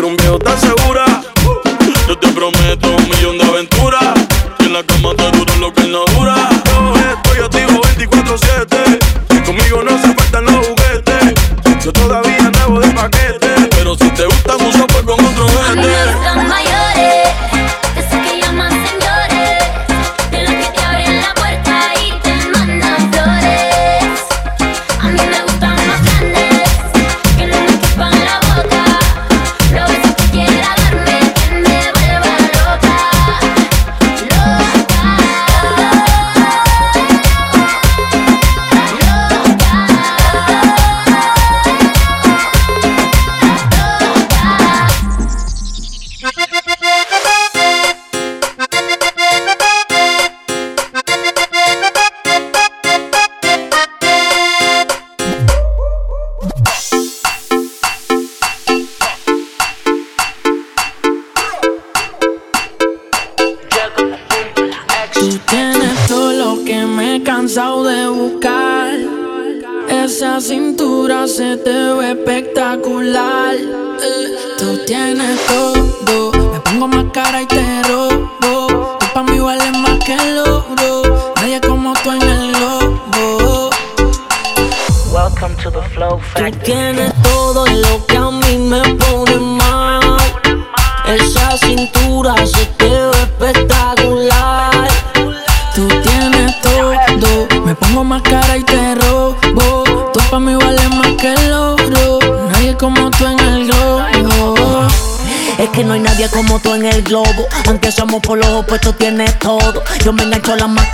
Pero 0.00 0.08
un 0.08 0.16
viejo 0.16 0.38
está 0.38 0.56
segura 0.56 1.09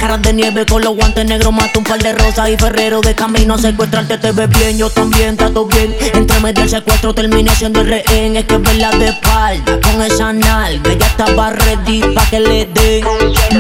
de 0.07 0.33
nieve 0.33 0.65
con 0.65 0.83
los 0.83 0.95
guantes 0.95 1.27
negros. 1.27 1.53
Mato 1.53 1.81
un 1.81 1.85
par 1.85 2.01
de 2.01 2.13
rosas 2.13 2.49
y 2.49 2.57
ferrero 2.57 3.01
de 3.01 3.15
camino 3.15 3.59
secuestrarte. 3.59 4.19
Te 4.19 4.31
ves 4.31 4.49
bien, 4.49 4.79
yo 4.79 4.89
también, 4.89 5.37
todo 5.37 5.67
bien. 5.67 5.95
Entre 6.15 6.39
medio 6.41 6.63
del 6.63 6.71
secuestro 6.71 7.13
terminé 7.13 7.51
siendo 7.57 7.81
el 7.81 7.89
rehén. 7.89 8.37
Es 8.37 8.45
que 8.45 8.57
verla 8.57 8.91
de 8.93 9.09
espalda 9.09 9.81
con 9.81 10.01
esa 10.03 10.33
nalga. 10.33 10.93
Ya 10.95 11.07
estaba 11.07 11.51
ready 11.51 12.03
pa' 12.15 12.25
que 12.31 12.39
le 12.39 12.67
dé. 12.67 13.05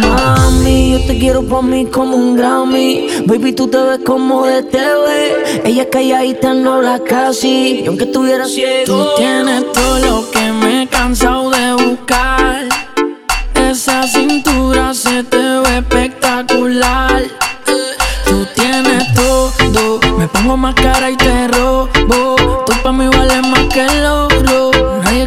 Mami, 0.00 0.92
yo 0.92 1.06
te 1.06 1.18
quiero 1.18 1.42
pa' 1.42 1.62
mí 1.62 1.86
como 1.86 2.16
un 2.16 2.36
Grammy. 2.36 3.08
Baby, 3.26 3.52
tú 3.52 3.66
te 3.66 3.78
ves 3.78 4.00
como 4.06 4.46
de 4.46 4.62
TV. 4.62 5.62
Ella 5.64 5.82
es 5.82 5.88
calladita, 5.90 6.54
no 6.54 6.74
habla 6.74 7.00
casi. 7.00 7.80
Y 7.82 7.86
aunque 7.88 8.04
estuviera 8.04 8.46
ciego. 8.46 8.84
Tú 8.86 9.08
tienes 9.16 9.64
todo 9.72 9.98
lo 9.98 10.30
que 10.30 10.52
me 10.52 10.82
he 10.82 10.86
cansado 10.86 11.50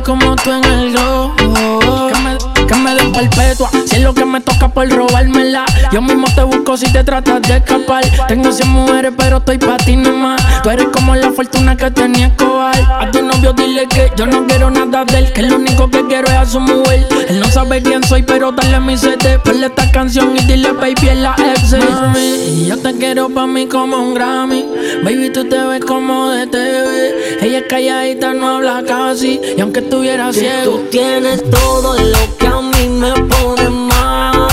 como 0.09 0.35
tú 0.37 0.51
en 0.51 0.65
el 0.65 0.91
globo. 0.91 1.35
Que 1.35 2.19
me, 2.19 2.65
que 2.65 2.75
me 2.75 2.95
den 2.95 3.11
perpetua. 3.11 3.69
Si 3.85 3.97
es 3.97 4.01
lo 4.01 4.11
que 4.15 4.25
me 4.25 4.41
toca 4.41 4.67
por 4.67 4.89
robármela. 4.89 5.65
Yo 5.91 6.01
mismo 6.01 6.25
te 6.33 6.41
busco 6.41 6.58
si 6.77 6.91
te 6.91 7.03
tratas 7.03 7.41
de 7.41 7.57
escapar. 7.57 8.03
Tengo 8.27 8.51
100 8.51 8.69
mujeres, 8.69 9.13
pero 9.17 9.37
estoy 9.37 9.57
pa' 9.57 9.77
ti 9.77 9.95
nomás. 9.95 10.41
Tú 10.61 10.69
eres 10.69 10.87
como 10.91 11.15
la 11.15 11.31
fortuna 11.31 11.75
que 11.75 11.89
tenía 11.91 12.27
Escobar. 12.27 12.75
A 12.99 13.09
tu 13.11 13.21
novio 13.21 13.53
dile 13.53 13.87
que 13.87 14.11
yo 14.15 14.25
no 14.25 14.45
quiero 14.45 14.69
nada 14.69 15.05
de 15.05 15.19
él. 15.19 15.33
Que 15.33 15.43
lo 15.43 15.55
único 15.55 15.89
que 15.89 16.05
quiero 16.05 16.27
es 16.27 16.33
a 16.33 16.45
su 16.45 16.59
mujer. 16.59 17.07
Él 17.27 17.39
no 17.39 17.47
sabe 17.49 17.81
quién 17.81 18.03
soy, 18.03 18.23
pero 18.23 18.51
dale 18.51 18.79
mi 18.79 18.97
CD. 18.97 19.39
Ponle 19.39 19.67
esta 19.67 19.91
canción 19.91 20.35
y 20.37 20.41
dile, 20.45 20.71
baby, 20.73 21.09
en 21.09 21.23
la 21.23 21.35
ex. 21.37 21.73
Mami, 21.73 22.67
yo 22.67 22.77
te 22.77 22.93
quiero 22.95 23.29
pa' 23.29 23.47
mí 23.47 23.65
como 23.67 23.97
un 23.97 24.13
Grammy. 24.13 24.65
Baby, 25.03 25.31
tú 25.31 25.45
te 25.45 25.57
ves 25.57 25.83
como 25.83 26.29
de 26.29 26.47
TV. 26.47 27.39
Ella 27.41 27.59
es 27.59 27.65
calladita, 27.67 28.33
no 28.33 28.57
habla 28.57 28.83
casi. 28.87 29.39
Y 29.57 29.61
aunque 29.61 29.79
estuviera 29.79 30.31
ciego, 30.33 30.71
Tú 30.71 30.87
tienes 30.91 31.43
todo 31.49 31.95
lo 31.97 32.37
que 32.37 32.47
a 32.47 32.61
mí 32.61 32.89
me 32.89 33.11
pone 33.23 33.69
mal. 33.69 34.47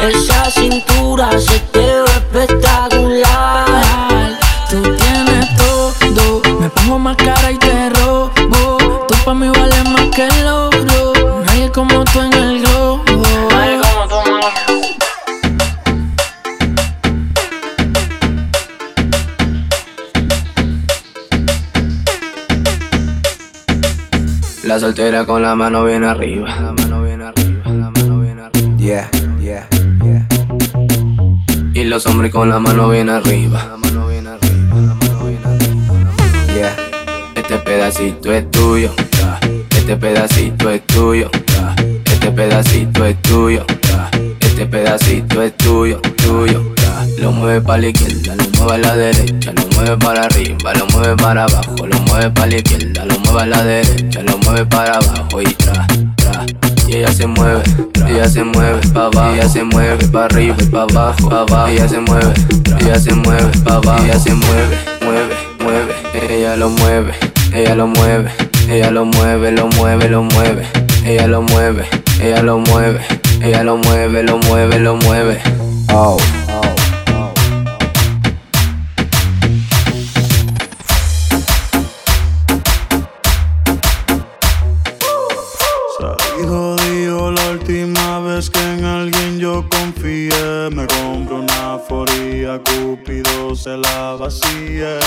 Esa 0.00 0.50
cintura 0.50 0.91
se 1.30 1.58
te 1.72 1.78
ve 1.78 2.04
espectacular. 2.04 3.66
Tú 4.68 4.82
tienes 4.82 5.56
todo, 5.56 6.42
me 6.58 6.68
pongo 6.70 6.98
más 6.98 7.16
cara 7.16 7.52
y 7.52 7.58
te 7.58 7.90
robo. 7.90 8.78
Tú 9.08 9.14
pa' 9.24 9.34
mí 9.34 9.48
vales 9.48 9.88
más 9.90 10.08
que 10.14 10.26
el 10.26 10.46
oro. 10.46 11.12
Nadie 11.46 11.70
como 11.70 12.04
tú 12.04 12.20
en 12.20 12.32
el 12.32 12.60
globo. 12.60 13.02
Nadie 13.50 13.80
como 13.80 14.08
tú, 14.08 14.16
La 24.64 24.80
soltera 24.80 25.24
con 25.26 25.42
la 25.42 25.54
mano 25.54 25.84
bien 25.84 26.02
arriba. 26.02 26.48
La 26.48 26.72
mano 26.72 27.02
bien 27.02 27.20
arriba, 27.22 27.62
la 27.66 27.90
mano 27.90 28.20
bien 28.20 28.40
arriba. 28.40 28.76
Yeah. 28.78 29.21
Y 31.82 31.84
los 31.84 32.06
hombres 32.06 32.30
con 32.30 32.48
la 32.48 32.60
mano 32.60 32.88
bien 32.90 33.08
arriba. 33.08 33.76
Yeah. 36.54 36.76
Este 37.34 37.58
pedacito 37.58 38.32
es 38.32 38.48
tuyo. 38.52 38.94
Este 39.76 39.96
pedacito 39.96 40.70
es 40.70 40.86
tuyo. 40.86 41.28
Este 42.04 42.30
pedacito 42.30 43.04
es 43.04 43.20
tuyo. 43.22 43.66
Este 44.38 44.64
pedacito 44.66 45.42
es 45.42 45.56
tuyo, 45.56 46.00
tuyo. 46.24 46.72
Lo 47.18 47.32
mueve 47.32 47.60
para 47.60 47.78
la 47.78 47.88
izquierda, 47.88 48.36
lo 48.36 48.44
mueve 48.60 48.74
a 48.74 48.78
la 48.78 48.96
derecha, 48.96 49.52
lo 49.52 49.66
mueve 49.74 49.96
para 49.96 50.22
arriba, 50.22 50.74
lo 50.74 50.86
mueve 50.86 51.16
para 51.16 51.44
abajo, 51.46 51.84
lo 51.84 51.98
mueve 52.02 52.30
para 52.30 52.46
la 52.46 52.56
izquierda, 52.58 53.04
lo 53.06 53.18
mueve 53.18 53.40
a 53.40 53.46
la 53.46 53.64
derecha, 53.64 54.22
lo 54.22 54.38
mueve 54.38 54.66
para 54.66 54.98
abajo 54.98 55.42
y 55.42 55.54
tra, 55.54 55.86
tra. 56.14 56.46
Ella 56.92 57.10
se 57.10 57.26
mueve, 57.26 57.62
ella 58.06 58.28
se 58.28 58.44
mueve 58.44 58.78
para 58.92 59.06
abajo, 59.06 59.32
ella 59.32 59.48
se 59.48 59.64
mueve 59.64 60.06
para 60.08 60.26
arriba 60.26 60.56
para 60.70 60.82
abajo, 60.82 61.30
pa' 61.30 61.40
abajo, 61.40 61.68
ella 61.68 61.88
se 61.88 61.98
mueve, 62.00 62.34
ella 62.80 62.98
se 62.98 63.14
mueve 63.14 63.48
para 63.64 63.76
abajo, 63.76 64.04
ella 64.04 64.18
se 64.18 64.34
mueve, 64.34 64.76
mueve, 65.00 65.34
mueve, 65.64 65.94
ella 66.28 66.54
lo 66.56 66.68
mueve, 66.68 67.14
ella 67.54 67.74
lo 67.74 67.86
mueve, 67.86 68.30
ella 68.68 68.90
lo 68.90 69.06
mueve, 69.06 69.52
lo 69.52 69.68
mueve, 69.68 70.08
lo 70.10 70.22
mueve, 70.22 70.66
ella 71.06 71.26
lo 71.28 71.40
mueve, 71.40 71.88
ella 72.20 72.42
lo 72.42 72.58
mueve, 72.58 73.00
ella 73.40 73.62
lo 73.64 73.78
mueve, 73.78 74.22
lo 74.22 74.36
mueve, 74.36 74.78
lo 74.78 74.96
mueve. 74.96 75.40
Oh, 75.94 76.18
Salí 76.18 76.81
yo 89.52 89.68
confié. 89.68 90.70
Me 90.70 90.86
compro 90.86 91.36
una 91.36 91.78
foría, 91.88 92.60
Cupido 92.62 93.54
se 93.54 93.76
la 93.76 94.14
vacía. 94.18 94.98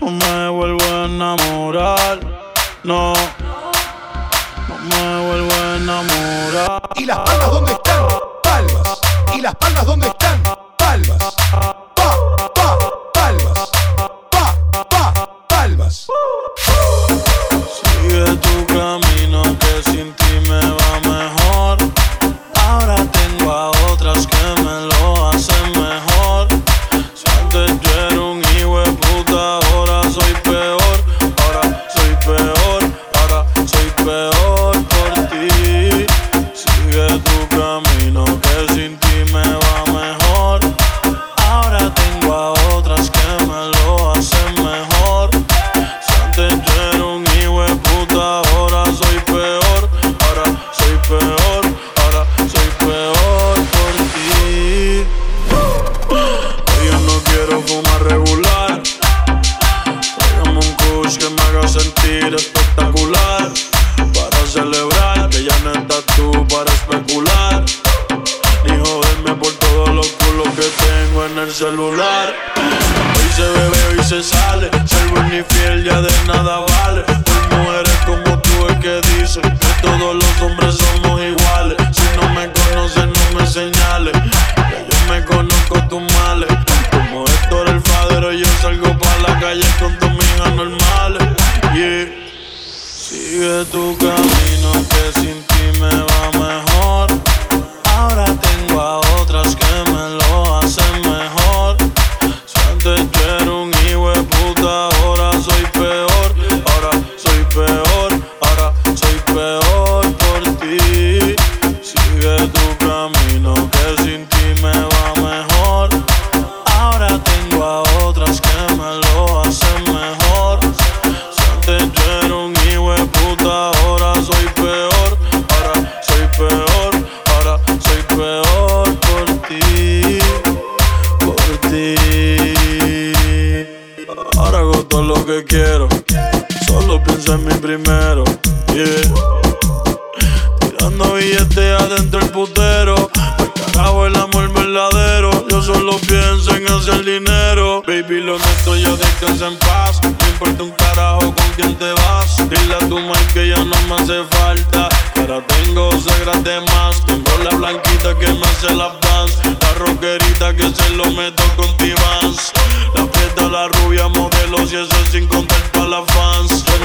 No 0.00 0.10
me 0.10 0.48
vuelvo 0.50 0.84
a 0.84 1.06
enamorar, 1.06 2.20
no. 2.84 3.12
No 4.68 4.74
me 4.90 5.26
vuelvo 5.26 5.52
a 5.52 5.76
enamorar. 5.76 6.82
¿Y 6.96 7.04
las 7.06 7.18
palmas 7.18 7.50
dónde 7.50 7.72
están? 7.72 8.06
Palmas. 8.42 9.00
¿Y 9.36 9.40
las 9.40 9.54
palmas 9.56 9.86
dónde 9.86 10.06
están? 10.08 10.42
Palmas. 10.76 11.34
Pa, 11.50 12.52
pa, 12.54 12.78
palmas. 13.14 13.70
Pa, 14.30 14.54
pa, 14.90 15.46
palmas. 15.48 16.06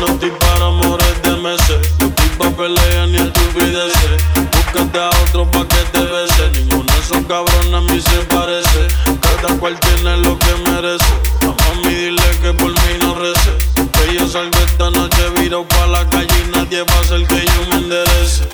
No 0.01 0.07
estoy 0.07 0.31
para 0.31 0.65
amores 0.65 1.21
de 1.21 1.29
meses. 1.37 1.93
No 1.99 2.11
culpa 2.15 2.49
pelea 2.57 3.05
ni 3.05 3.17
estupideces. 3.17 4.23
Búscate 4.51 4.99
a 4.99 5.09
otro 5.09 5.45
pa' 5.51 5.67
que 5.67 5.77
te 5.91 5.99
beses, 5.99 6.51
Ninguno 6.53 6.91
de 6.91 6.99
esos 6.99 7.23
cabrones 7.27 7.71
a 7.71 7.81
mí 7.81 8.01
se 8.01 8.17
parece. 8.25 8.87
Cada 9.21 9.59
cual 9.59 9.79
tiene 9.79 10.17
lo 10.17 10.39
que 10.39 10.55
merece. 10.71 11.05
A 11.43 11.53
mami 11.75 11.93
dile 11.93 12.29
que 12.41 12.51
por 12.51 12.71
mí 12.71 12.97
no 12.99 13.13
rece. 13.13 13.51
Que 13.75 14.15
yo 14.15 14.27
salgo 14.27 14.57
esta 14.65 14.89
noche 14.89 15.29
viro 15.37 15.67
pa' 15.67 15.85
la 15.85 16.09
calle 16.09 16.33
y 16.47 16.49
nadie 16.49 16.81
va 16.81 16.95
a 16.95 17.01
hacer 17.01 17.27
que 17.27 17.45
yo 17.45 17.67
me 17.69 17.75
enderece. 17.75 18.49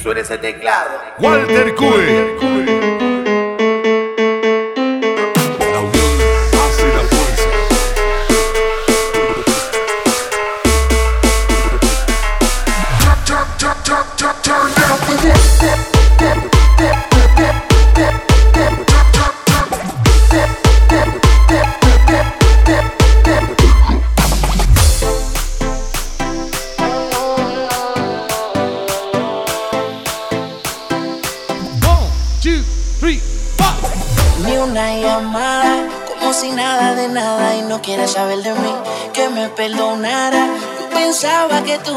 suene 0.00 0.20
ese 0.20 0.38
teclado. 0.38 0.90
Walter 1.18 1.74
Cue. 1.74 2.99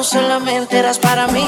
solamente 0.04 0.78
eras 0.78 1.00
para 1.00 1.28
mí. 1.28 1.46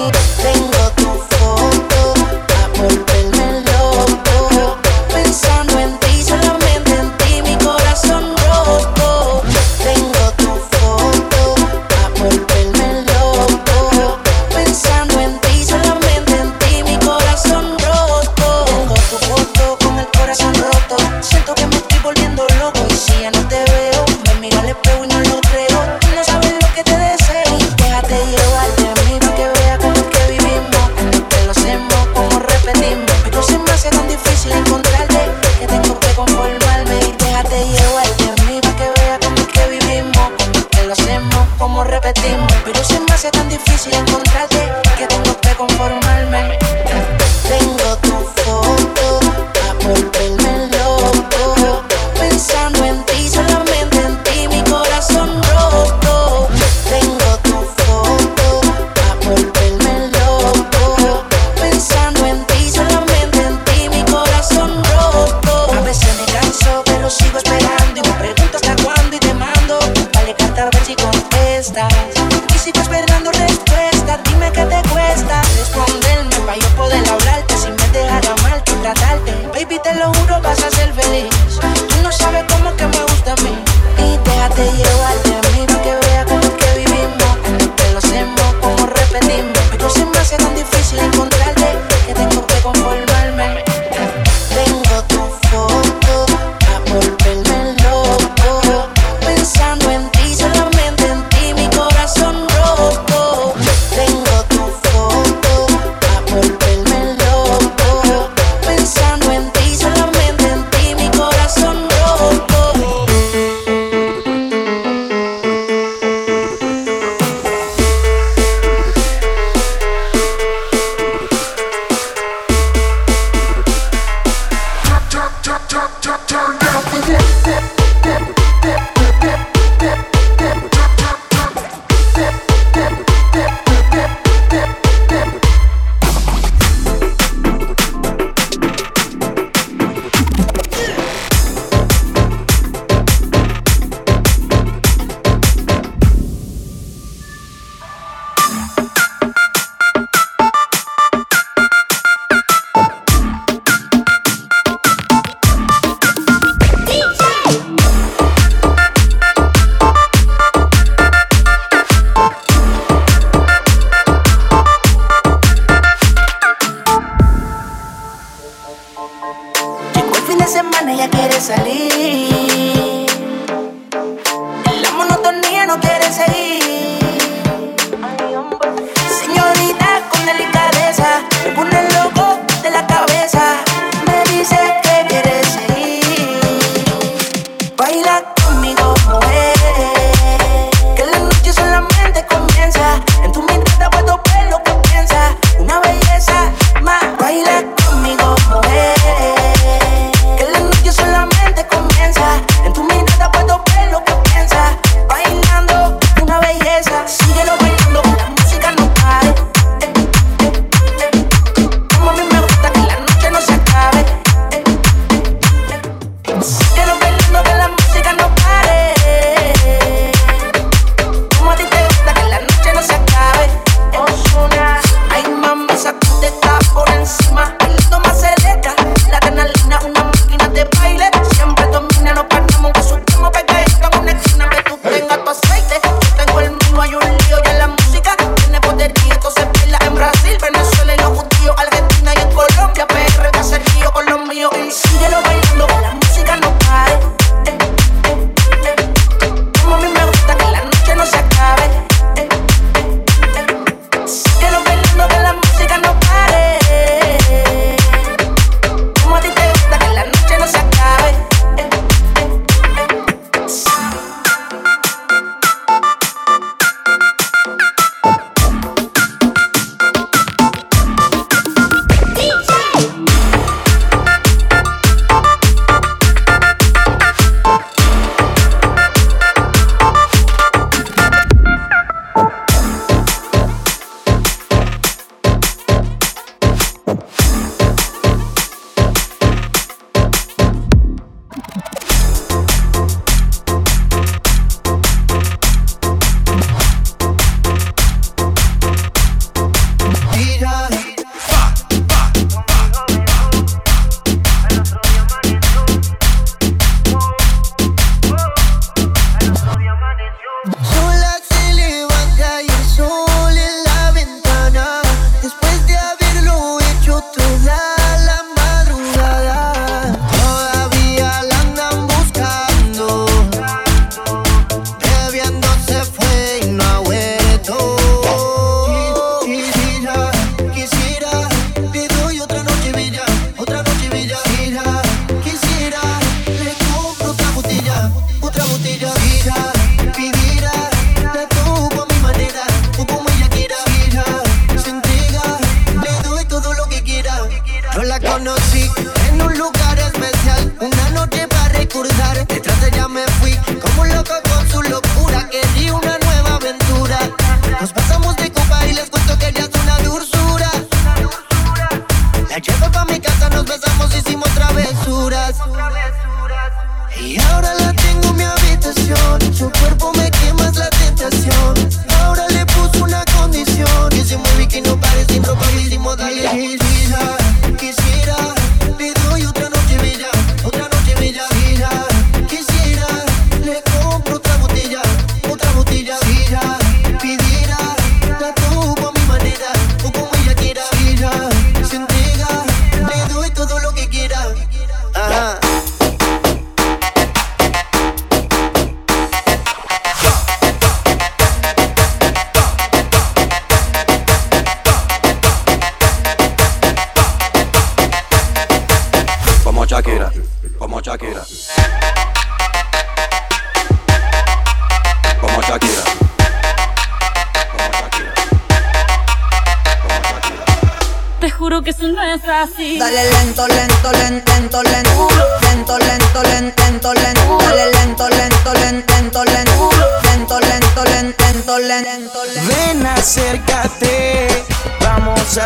baby, 79.68 79.80
te 79.82 79.94
lo 79.96 80.14
juro, 80.14 80.42
vas 80.42 80.64
a 80.64 80.75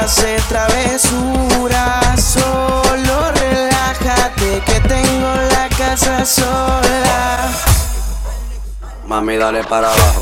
hace 0.09 0.37
travesuras. 0.49 2.23
Solo 2.23 3.31
relájate 3.31 4.61
que 4.65 4.79
tengo 4.87 5.29
la 5.51 5.69
casa 5.77 6.25
sola. 6.25 7.51
Mami, 9.05 9.37
dale 9.37 9.63
para 9.63 9.87
abajo, 9.87 10.21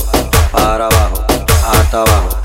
para 0.52 0.86
abajo, 0.88 1.26
hasta 1.72 2.02
abajo 2.02 2.37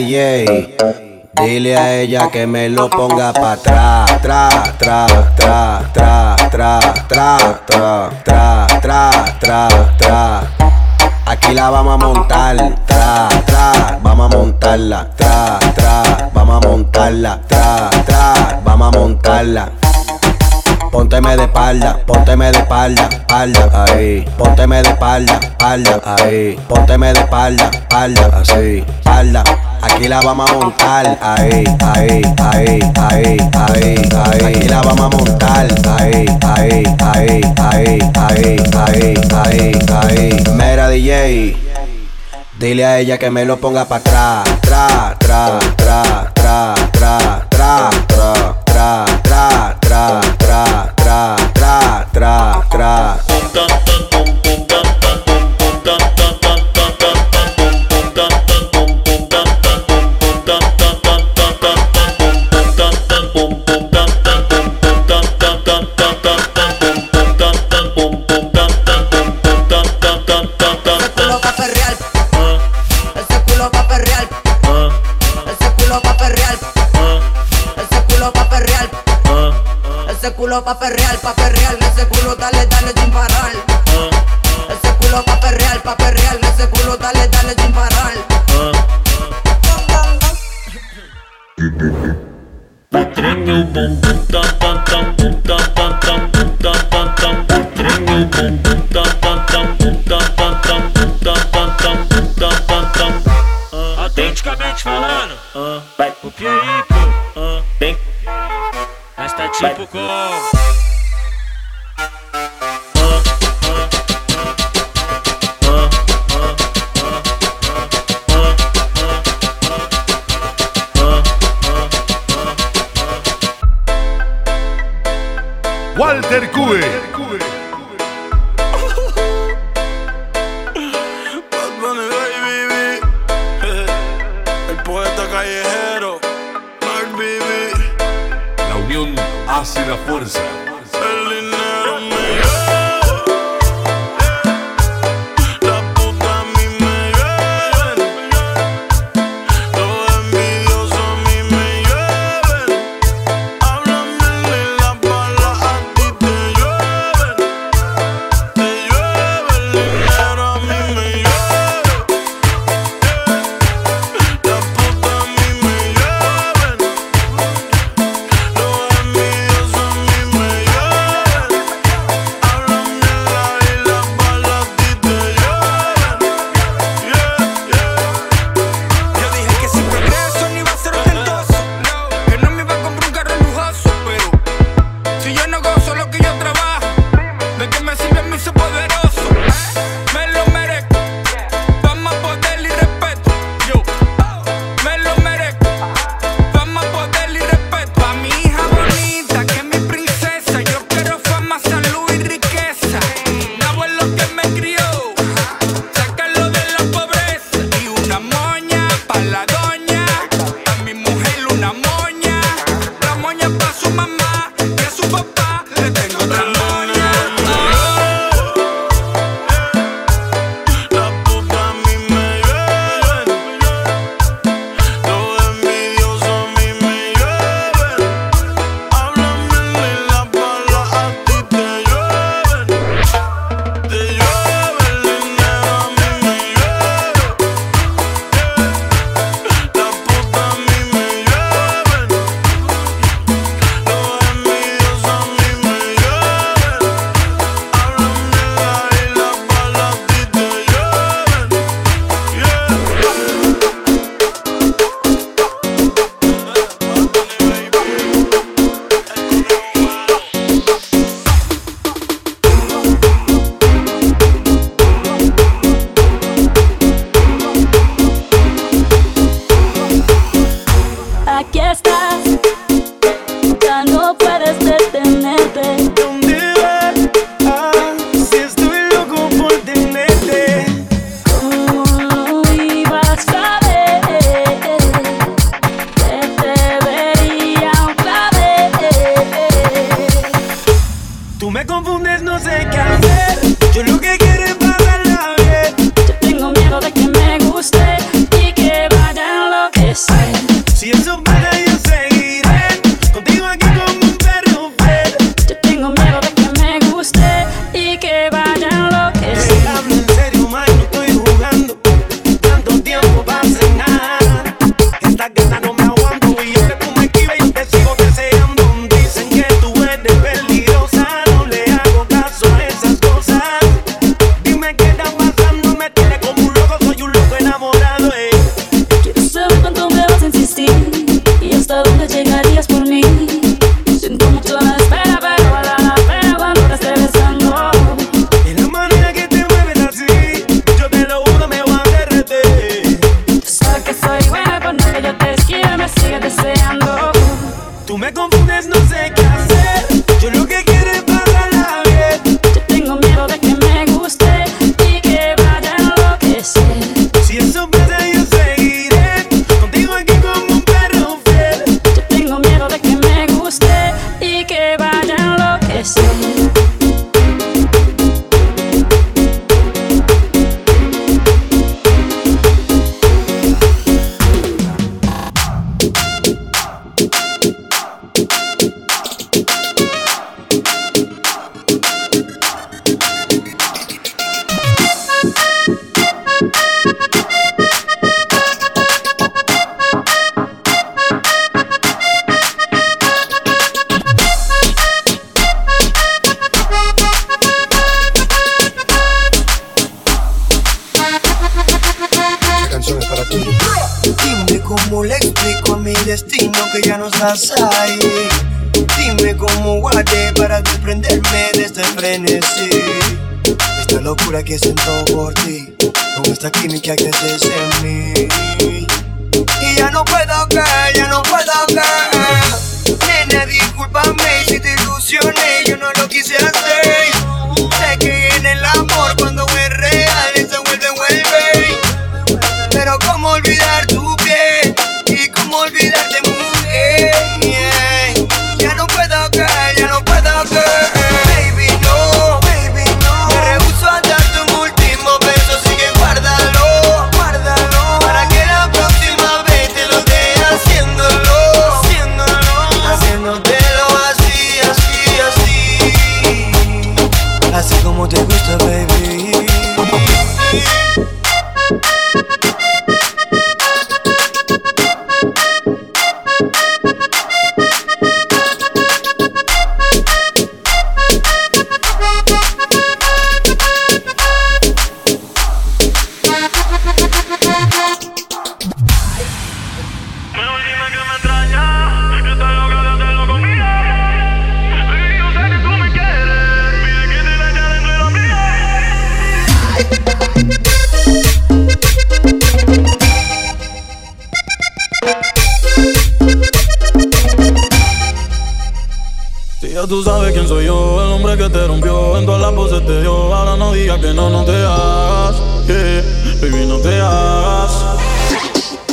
Dile 0.00 1.76
a 1.76 1.94
ella 1.94 2.30
que 2.30 2.46
me 2.46 2.68
lo 2.68 2.88
ponga 2.88 3.32
pa' 3.32 3.52
atrás, 3.52 4.20
tra, 4.22 4.48
tra, 4.78 5.06
tra, 5.36 5.90
tra, 5.92 6.36
tra, 6.50 6.80
tra, 7.08 7.60
tra, 7.66 8.16
tra, 8.24 8.66
tra, 8.80 9.10
tra, 9.38 9.68
tra. 9.98 10.40
Aquí 11.26 11.54
la 11.54 11.70
vamos 11.70 11.94
a 11.94 12.06
montar, 12.06 12.56
tra, 12.86 13.28
tra, 13.46 13.98
vamos 14.02 14.32
a 14.32 14.36
montarla, 14.36 15.10
tra, 15.16 15.58
tra, 15.74 16.30
vamos 16.32 16.64
a 16.64 16.68
montarla, 16.68 17.40
tra, 17.46 17.90
tra, 18.04 18.60
vamos 18.64 18.88
a 18.88 18.98
montarla. 18.98 19.89
Pónteme 20.90 21.36
de 21.36 21.44
espalda, 21.44 22.00
pónteme 22.04 22.50
de 22.50 22.58
espalda, 22.58 23.08
espalda, 23.10 23.84
ahí. 23.84 24.24
Pónteme 24.36 24.82
de 24.82 24.88
espalda, 24.88 25.38
espalda, 25.40 26.00
ahí. 26.04 26.58
Pónteme 26.68 27.12
de 27.12 27.20
espalda, 27.20 27.70
espalda, 27.72 28.30
así, 28.34 28.84
espalda. 28.98 29.44
Aquí 29.82 30.08
la 30.08 30.20
vamos 30.20 30.50
a 30.50 30.54
montar, 30.54 31.18
ahí, 31.22 31.64
ahí, 31.94 32.22
ahí, 32.40 32.80
ahí, 32.96 33.38
ahí, 33.56 34.00
ahí. 34.16 34.56
Aquí 34.56 34.68
la 34.68 34.82
vamos 34.82 35.00
a 35.00 35.16
montar, 35.16 35.68
ahí, 35.96 36.26
ahí, 36.42 36.82
ahí, 37.00 37.40
ahí, 37.56 38.00
ahí, 38.16 38.58
ahí, 38.74 39.14
ahí, 39.32 39.78
ahí. 39.94 40.44
Mera 40.56 40.88
DJ. 40.88 41.56
Dile 42.58 42.84
a 42.84 42.98
ella 42.98 43.16
que 43.16 43.30
me 43.30 43.44
lo 43.44 43.58
ponga 43.58 43.86
para 43.86 44.00
atrás, 44.00 44.60
tra, 44.60 45.16
tra, 45.18 45.58
tra, 45.76 46.32
tra, 46.34 46.74
tra, 46.92 47.48
tra, 47.48 47.90
tra, 48.06 48.39
tra, 48.80 49.04
tra, 49.20 49.76
tra, 49.78 50.20
tra, 50.38 50.92
tra, 50.94 51.36
tra, 51.52 52.06
tra, 52.10 52.64
tra. 52.70 54.09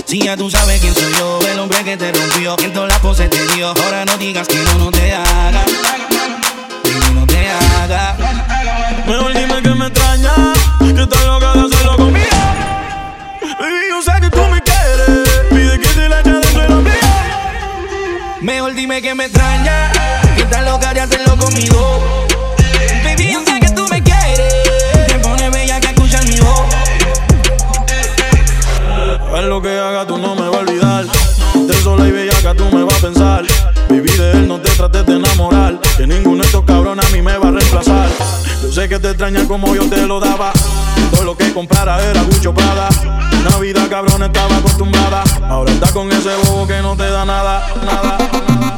Si 0.08 0.20
ya 0.20 0.38
tú 0.38 0.50
sabes 0.50 0.80
quién 0.80 0.96
soy 0.96 1.14
yo, 1.20 1.38
el 1.52 1.60
hombre 1.60 1.84
que 1.84 1.98
te 1.98 2.14
rompió, 2.14 2.56
que 2.56 2.64
en 2.64 2.74
todas 2.74 2.88
las 2.88 3.00
poses 3.00 3.30
te 3.30 3.46
dio. 3.56 3.68
Ahora 3.68 4.06
no 4.06 4.18
digas 4.18 4.48
que 4.48 4.56
no, 4.56 4.76
no 4.76 4.90
te 4.90 5.14
hagas. 5.14 5.66
Baby, 6.86 7.14
no 7.14 7.28
te 7.28 7.50
hagas. 7.50 8.18
Mejor 9.06 9.34
dime 9.34 9.62
que 9.62 9.70
me 9.72 9.88
extrañas, 9.88 10.34
que 10.80 11.02
estás 11.02 11.26
loca 11.26 11.52
de 11.52 11.60
hacerlo 11.60 11.98
conmigo. 11.98 12.26
Baby, 13.60 13.76
yo 13.90 14.02
sé 14.02 14.22
que 14.22 14.30
tú 14.30 14.42
me 14.50 14.62
quieres, 14.62 15.46
pide 15.50 15.78
que 15.78 15.90
te 15.90 16.08
la 16.08 16.22
eche 16.22 16.32
dentro 16.32 16.62
de 16.62 16.70
la 16.70 16.76
mía. 16.76 18.38
Mejor 18.40 18.74
dime 18.76 19.02
que 19.02 19.14
me 19.14 19.26
extraña, 19.26 19.92
que 20.38 20.44
estás 20.44 20.64
loca 20.64 20.94
de 20.94 21.02
hacerlo 21.02 21.36
conmigo. 21.36 22.27
Lo 29.48 29.62
que 29.62 29.80
haga, 29.80 30.06
tú 30.06 30.18
no 30.18 30.36
me 30.36 30.48
vas 30.50 30.58
a 30.58 30.60
olvidar. 30.60 31.06
De 31.56 31.74
sola 31.82 32.08
y 32.08 32.12
bellaca 32.12 32.54
tú 32.54 32.66
me 32.72 32.84
vas 32.84 32.96
a 32.96 33.00
pensar. 33.00 33.46
Viví 33.90 34.10
de 34.10 34.32
él, 34.32 34.48
no 34.48 34.60
te 34.60 34.70
trates 34.72 35.06
de 35.06 35.16
enamorar. 35.16 35.80
Que 35.96 36.06
ninguno 36.06 36.42
de 36.42 36.48
estos 36.48 36.64
cabrones 36.66 37.06
a 37.06 37.10
mí 37.10 37.22
me 37.22 37.38
va 37.38 37.50
a 37.50 37.52
reemplazar. 37.52 38.10
Yo 38.62 38.72
sé 38.72 38.90
que 38.90 39.00
te 39.00 39.10
extraña 39.10 39.48
como 39.48 39.74
yo 39.74 39.88
te 39.90 40.06
lo 40.06 40.20
daba. 40.20 40.52
Todo 41.12 41.24
lo 41.24 41.38
que 41.38 41.54
comprara 41.54 42.02
era 42.04 42.22
Gucci 42.24 42.48
o 42.48 42.54
Prada. 42.54 42.90
Una 43.42 43.58
vida 43.58 43.88
cabrón 43.90 44.24
estaba 44.24 44.58
acostumbrada. 44.58 45.24
Ahora 45.48 45.72
está 45.72 45.92
con 45.92 46.12
ese 46.12 46.36
bobo 46.46 46.68
que 46.68 46.82
no 46.82 46.96
te 46.96 47.10
da 47.10 47.26
nada, 47.26 47.66
nada. 47.86 48.77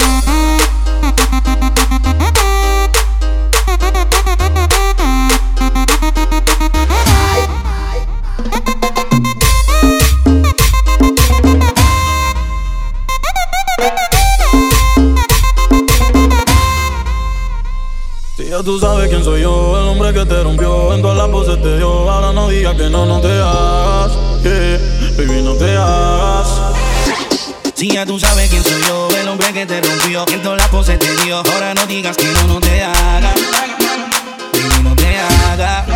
Tú 18.69 18.79
sabes 18.79 19.09
quién 19.09 19.23
soy 19.23 19.41
yo, 19.41 19.79
el 19.79 19.87
hombre 19.87 20.13
que 20.13 20.23
te 20.27 20.43
rompió, 20.43 20.93
en 20.93 21.01
todas 21.01 21.17
las 21.17 21.27
poses 21.29 21.59
te 21.59 21.77
dio. 21.77 22.07
Ahora 22.07 22.31
no 22.31 22.47
digas 22.49 22.75
que 22.75 22.87
no, 22.87 23.03
no 23.03 23.19
te 23.19 23.31
hagas. 23.31 24.11
Yeah, 24.43 24.77
baby, 25.17 25.41
no 25.41 25.55
te 25.55 25.75
hagas. 25.75 26.47
Si 27.73 27.89
ya 27.89 28.05
tú 28.05 28.19
sabes 28.19 28.47
quién 28.47 28.63
soy 28.63 28.79
yo, 28.87 29.09
el 29.19 29.27
hombre 29.27 29.51
que 29.53 29.65
te 29.65 29.81
rompió, 29.81 30.23
en 30.27 30.43
todas 30.43 30.59
las 30.59 30.67
poses 30.67 30.99
te 30.99 31.11
dio. 31.23 31.37
Ahora 31.37 31.73
no 31.73 31.87
digas 31.87 32.15
que 32.15 32.25
no, 32.25 32.43
no 32.43 32.59
te 32.59 32.83
hagas. 32.83 33.33
Baby, 34.53 34.83
no 34.83 34.95
te 34.95 35.17
hagas. 35.17 35.87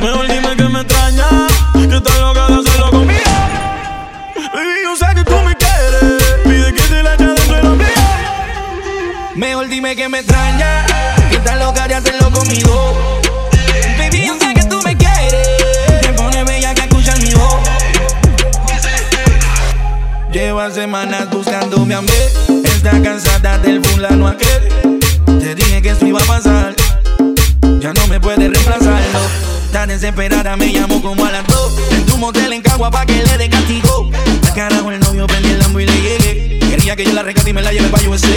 Mejor 0.00 0.26
dime 0.26 0.56
que 0.56 0.64
me 0.64 0.80
extrañas, 0.80 1.52
que 1.74 1.96
estás 1.96 2.18
loca 2.18 2.48
de 2.48 2.54
hacerlo 2.54 2.90
conmigo. 2.90 3.20
Baby, 4.52 4.74
yo 4.82 4.96
sé 4.96 5.14
que 5.14 5.22
tú 5.22 5.36
me 5.44 5.54
quieres, 5.54 6.42
pide 6.42 6.74
que 6.74 6.82
te 6.82 7.02
la 7.04 7.14
eche 7.14 7.24
dentro 7.24 7.54
de 7.54 7.62
la 7.62 7.70
mía. 7.70 9.30
Mejor 9.36 9.68
dime 9.68 9.94
que 9.94 10.08
me 10.08 10.18
extraña, 10.18 10.86
conmigo. 12.44 13.20
Baby, 13.98 14.26
yo 14.26 14.38
sé 14.38 14.54
que 14.54 14.64
tú 14.64 14.80
me 14.82 14.96
quieres. 14.96 15.48
Te 16.00 16.12
pone 16.12 16.44
bella 16.44 16.74
que 16.74 16.82
escuchar 16.82 17.18
mi 17.20 17.32
voz. 17.34 17.54
Lleva 20.32 20.70
semanas 20.70 21.30
buscándome 21.30 21.94
a 21.94 22.02
mí. 22.02 22.08
Está 22.64 23.00
cansada 23.02 23.58
del 23.58 23.84
fulano 23.84 24.28
aquel. 24.28 25.00
Te 25.40 25.54
dije 25.54 25.82
que 25.82 25.90
esto 25.90 26.06
iba 26.06 26.20
a 26.20 26.24
pasar. 26.24 26.74
Ya 27.80 27.92
no 27.92 28.06
me 28.08 28.20
puede 28.20 28.48
reemplazarlo. 28.48 29.20
Tan 29.72 29.88
desesperada 29.88 30.56
me 30.56 30.72
llamó 30.72 31.00
como 31.00 31.24
a. 31.24 31.30
En 31.90 32.06
tu 32.06 32.16
motel 32.18 32.52
en 32.52 32.62
Cagua 32.62 32.90
pa' 32.90 33.06
que 33.06 33.22
le 33.22 33.38
dé 33.38 33.48
castigo. 33.48 34.10
Carajo 34.54 34.90
el 34.90 35.00
novio 35.00 35.26
prendí 35.26 35.50
el 35.50 35.58
lambo 35.58 35.80
y 35.80 35.86
le 35.86 36.00
llegué. 36.00 36.58
Quería 36.60 36.96
que 36.96 37.04
yo 37.04 37.12
la 37.12 37.22
rescate 37.22 37.50
y 37.50 37.52
me 37.52 37.62
la 37.62 37.72
lleve 37.72 37.88
pa' 37.88 38.00
USA. 38.08 38.28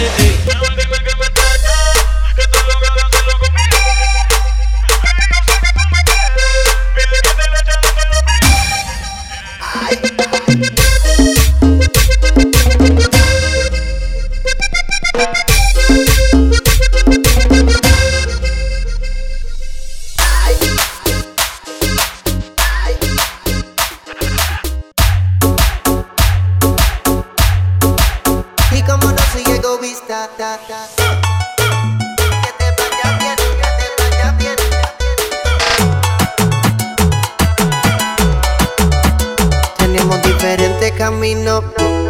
Tenemos 39.78 40.22
diferentes 40.22 40.92
caminos, 40.92 41.64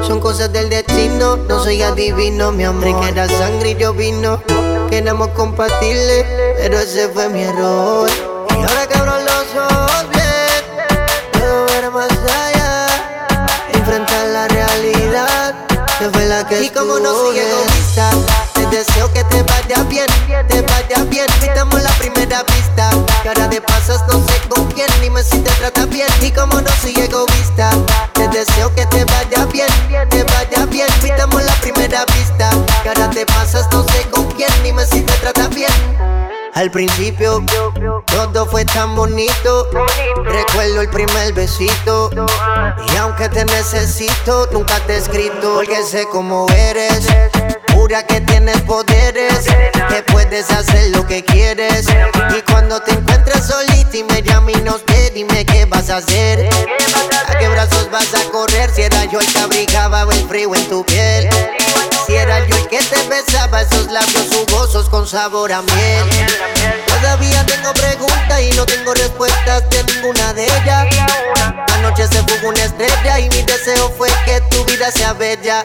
son 0.06 0.20
cosas 0.20 0.52
del 0.52 0.68
destino. 0.68 1.36
No 1.36 1.62
soy 1.62 1.82
adivino, 1.82 2.52
mi 2.52 2.64
amor. 2.64 3.00
Que 3.00 3.08
era 3.08 3.28
sangre 3.28 3.70
y 3.70 3.76
yo 3.76 3.92
vino. 3.92 4.40
Queremos 4.90 5.28
compartirle, 5.28 6.54
pero 6.56 6.78
ese 6.78 7.08
fue 7.08 7.28
mi 7.28 7.42
error. 7.42 8.10
Y 8.50 8.54
ahora 8.54 8.86
que 8.86 8.98
abro 8.98 9.18
los 9.20 9.46
ojos 9.54 10.10
bien, 10.10 10.64
puedo 11.32 11.66
ver 11.66 11.90
más 11.90 12.10
allá, 12.10 12.86
enfrentar 13.72 14.26
la 14.28 14.48
realidad 14.48 15.54
que 15.98 16.08
fue 16.10 16.26
la 16.26 16.46
que 16.46 16.62
Y 16.62 16.70
como 16.70 16.98
no 17.00 17.12
sigue 17.24 17.42
conmigo 17.42 17.77
te 18.54 18.66
deseo 18.66 19.10
que 19.12 19.24
te 19.24 19.42
vaya 19.42 19.82
bien, 19.84 20.06
te 20.48 20.60
vaya 20.62 21.04
bien. 21.04 21.26
Quitamos 21.40 21.82
la 21.82 21.90
primera 21.92 22.44
pista, 22.44 22.90
que 23.22 23.28
ahora 23.28 23.48
de 23.48 23.60
pasas 23.62 24.02
no 24.08 24.20
sé 24.26 24.40
con 24.48 24.66
quién, 24.72 24.88
dime 25.00 25.22
si 25.22 25.38
te 25.38 25.50
trata 25.52 25.86
bien. 25.86 26.08
Y 26.20 26.30
como 26.30 26.60
no 26.60 26.70
soy 26.82 26.94
egoísta, 26.96 27.70
te 28.12 28.28
deseo 28.28 28.74
que 28.74 28.84
te 28.86 29.04
vaya 29.06 29.46
bien, 29.46 29.68
te 30.10 30.22
vaya 30.24 30.66
bien. 30.66 30.88
Quitamos 31.00 31.42
la 31.42 31.54
primera 31.54 32.04
pista, 32.06 32.50
que 32.82 32.88
ahora 32.90 33.08
te 33.10 33.24
pasas 33.24 33.66
no 33.72 33.82
sé 33.84 34.02
con 34.10 34.26
quién, 34.32 34.50
dime 34.62 34.84
si 34.84 35.00
te 35.00 35.12
trata 35.14 35.48
bien. 35.48 35.72
Al 36.54 36.70
principio 36.70 37.42
todo 38.06 38.46
fue 38.46 38.64
tan 38.64 38.96
bonito. 38.96 39.68
Recuerdo 40.24 40.80
el 40.82 40.90
primer 40.90 41.32
besito. 41.32 42.10
Y 42.92 42.96
aunque 42.96 43.28
te 43.28 43.44
necesito, 43.44 44.48
nunca 44.52 44.78
te 44.80 44.94
he 44.94 44.96
escrito. 44.98 45.54
Porque 45.54 45.82
sé 45.84 46.06
cómo 46.10 46.48
eres. 46.50 47.06
Que 47.88 48.20
tienes 48.20 48.60
poderes. 48.62 49.46
Que 49.88 50.02
puedes 50.12 50.50
hacer 50.50 50.90
lo 50.94 51.06
que 51.06 51.24
quieres. 51.24 51.86
Y 52.36 52.42
cuando 52.42 52.80
te 52.82 52.92
encuentres 52.92 53.46
solita 53.46 53.96
y 53.96 54.02
me 54.04 54.20
llames 54.20 54.58
y 54.58 54.60
nos 54.60 54.84
ve, 54.84 55.10
dime 55.14 55.46
qué 55.46 55.64
vas 55.64 55.88
a 55.88 55.96
hacer. 55.96 56.50
¿A 57.26 57.38
qué 57.38 57.48
brazos 57.48 57.90
vas 57.90 58.12
a 58.12 58.22
correr? 58.30 58.70
Si 58.74 58.82
era 58.82 59.06
yo 59.06 59.20
el 59.20 59.32
que 59.32 59.38
abrigaba 59.38 60.02
el 60.02 60.28
frío 60.28 60.54
en 60.54 60.68
tu 60.68 60.84
piel. 60.84 61.30
Si 62.06 62.14
era 62.14 62.46
yo 62.46 62.56
el 62.56 62.68
que 62.68 62.78
te 62.78 63.08
besaba 63.08 63.62
esos 63.62 63.90
labios 63.90 64.26
jugosos 64.34 64.90
con 64.90 65.06
sabor 65.06 65.50
a 65.50 65.62
miel. 65.62 66.04
Todavía 66.86 67.46
tengo 67.46 67.72
preguntas 67.72 68.42
y 68.42 68.50
no 68.50 68.66
tengo 68.66 68.92
respuestas 68.92 69.64
de 69.70 69.84
ninguna 69.94 70.34
de 70.34 70.44
ellas. 70.44 71.67
Anoche 71.78 72.08
se 72.08 72.22
fugó 72.24 72.48
una 72.48 72.64
estrella 72.64 73.20
y 73.20 73.28
mi 73.28 73.42
deseo 73.42 73.90
fue 73.96 74.08
que 74.24 74.40
tu 74.50 74.64
vida 74.64 74.90
sea 74.90 75.12
bella. 75.12 75.64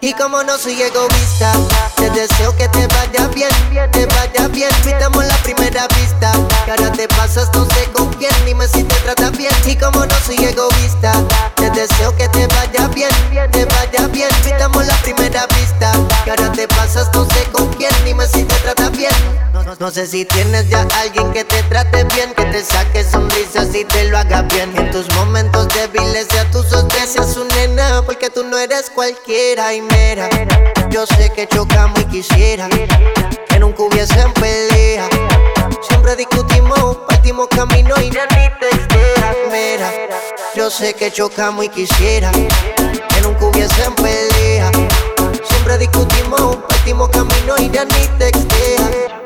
Y 0.00 0.14
como 0.14 0.42
no 0.42 0.56
soy 0.56 0.80
egoísta, 0.80 1.52
te 1.96 2.08
deseo 2.10 2.56
que 2.56 2.66
te 2.68 2.86
vaya 2.86 3.28
bien, 3.28 3.50
te 3.92 4.06
vaya 4.06 4.48
bien. 4.48 4.70
Quitamos 4.82 5.24
la 5.26 5.36
primera 5.42 5.86
vista, 5.88 6.32
que 6.64 6.70
ahora 6.70 6.90
te 6.92 7.06
pasas 7.08 7.50
no 7.54 7.66
sé 7.66 7.84
con 7.92 8.08
quién, 8.14 8.32
dime 8.46 8.66
si 8.66 8.82
te 8.82 8.94
trata 8.96 9.28
bien. 9.30 9.52
Y 9.66 9.76
como 9.76 10.06
no 10.06 10.14
soy 10.24 10.36
egoísta, 10.36 11.12
te 11.54 11.70
deseo 11.70 12.16
que 12.16 12.26
te 12.28 12.46
vaya 12.46 12.88
bien, 12.88 13.10
te 13.52 13.66
vaya 13.66 14.08
bien. 14.08 14.30
Quitamos 14.42 14.86
la 14.86 14.96
primera 15.02 15.46
vista, 15.48 15.92
que 16.24 16.30
ahora 16.30 16.50
te 16.52 16.66
pasas 16.66 17.10
no 17.12 17.26
sé 17.26 17.44
con 17.52 17.68
quién, 17.74 17.92
dime 18.06 18.26
si 18.26 18.44
te 18.44 18.54
trata 18.56 18.88
bien. 18.88 19.12
No, 19.78 19.90
sé 19.90 20.06
si 20.06 20.24
tienes 20.24 20.68
ya 20.68 20.86
alguien 21.00 21.32
que 21.32 21.44
te 21.44 21.62
trate 21.64 22.04
bien, 22.14 22.34
que 22.34 22.44
te 22.46 22.64
saque 22.64 23.04
sonrisas 23.04 23.74
y 23.74 23.84
te 23.84 24.04
lo 24.04 24.18
haga 24.18 24.42
bien. 24.42 24.76
En 24.76 24.90
momentos 25.14 25.68
débiles 25.68 26.26
sea 26.30 26.50
tu 26.50 26.62
sostén, 26.62 27.06
seas 27.06 27.32
su 27.32 27.44
nena, 27.44 28.02
porque 28.04 28.30
tú 28.30 28.44
no 28.44 28.58
eres 28.58 28.90
cualquiera 28.90 29.74
y 29.74 29.82
mera. 29.82 30.28
Yo 30.90 31.06
sé 31.06 31.30
que 31.34 31.46
chocamos 31.46 31.98
y 32.00 32.04
quisiera 32.04 32.68
que 33.48 33.58
nunca 33.58 33.82
hubiesen 33.82 34.32
pelea. 34.34 35.08
Siempre 35.82 36.16
discutimos, 36.16 36.98
partimos 37.08 37.48
camino 37.48 37.94
y 38.00 38.10
ya 38.10 38.26
ni 38.26 38.48
te 38.58 38.68
esperas, 38.68 39.36
mera. 39.50 39.92
Yo 40.54 40.70
sé 40.70 40.94
que 40.94 41.10
chocamos 41.10 41.64
y 41.64 41.68
quisiera 41.68 42.30
que 42.32 43.20
nunca 43.22 43.44
hubiesen 43.46 43.94
pelea. 43.94 44.70
Siempre 45.48 45.78
discutimos, 45.78 46.56
partimos 46.68 47.08
camino 47.10 47.54
y 47.58 47.70
ya 47.70 47.84
ni 47.84 48.06
te 48.18 48.28
esperas. 48.28 49.19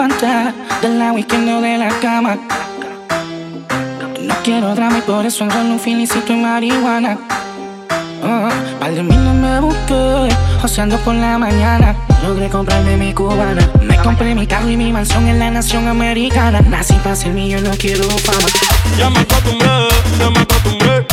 Levanté 0.00 0.54
del 0.80 0.98
la 0.98 1.12
weekend 1.12 1.60
de 1.60 1.76
la 1.76 1.90
cama. 2.00 2.38
No 4.18 4.34
quiero 4.42 4.74
drama 4.74 4.96
y 4.96 5.02
por 5.02 5.26
eso 5.26 5.44
enrollo 5.44 5.72
un 5.72 5.78
filicito 5.78 6.32
y 6.32 6.36
marihuana. 6.36 7.18
Oh, 8.24 8.48
par 8.80 8.94
de 8.94 9.02
miles 9.02 9.34
me 9.34 9.60
busqué, 9.60 10.34
joseando 10.62 10.96
por 11.00 11.14
la 11.14 11.36
mañana. 11.36 11.94
Logré 12.22 12.48
comprarme 12.48 12.96
mi 12.96 13.12
cubana. 13.12 13.60
Me 13.82 13.98
compré 13.98 14.34
mi 14.34 14.46
carro 14.46 14.70
y 14.70 14.78
mi 14.78 14.90
mansión 14.90 15.28
en 15.28 15.38
la 15.38 15.50
nación 15.50 15.86
americana. 15.86 16.62
Nací 16.62 16.94
para 17.04 17.14
ser 17.14 17.34
mío, 17.34 17.60
no 17.60 17.72
quiero 17.72 18.04
fama. 18.04 18.48
Ya 18.96 19.10
me 19.10 19.20
acostumbré, 19.20 19.68
ya 20.18 20.30
me 20.30 20.40
acostumbré 20.40 21.06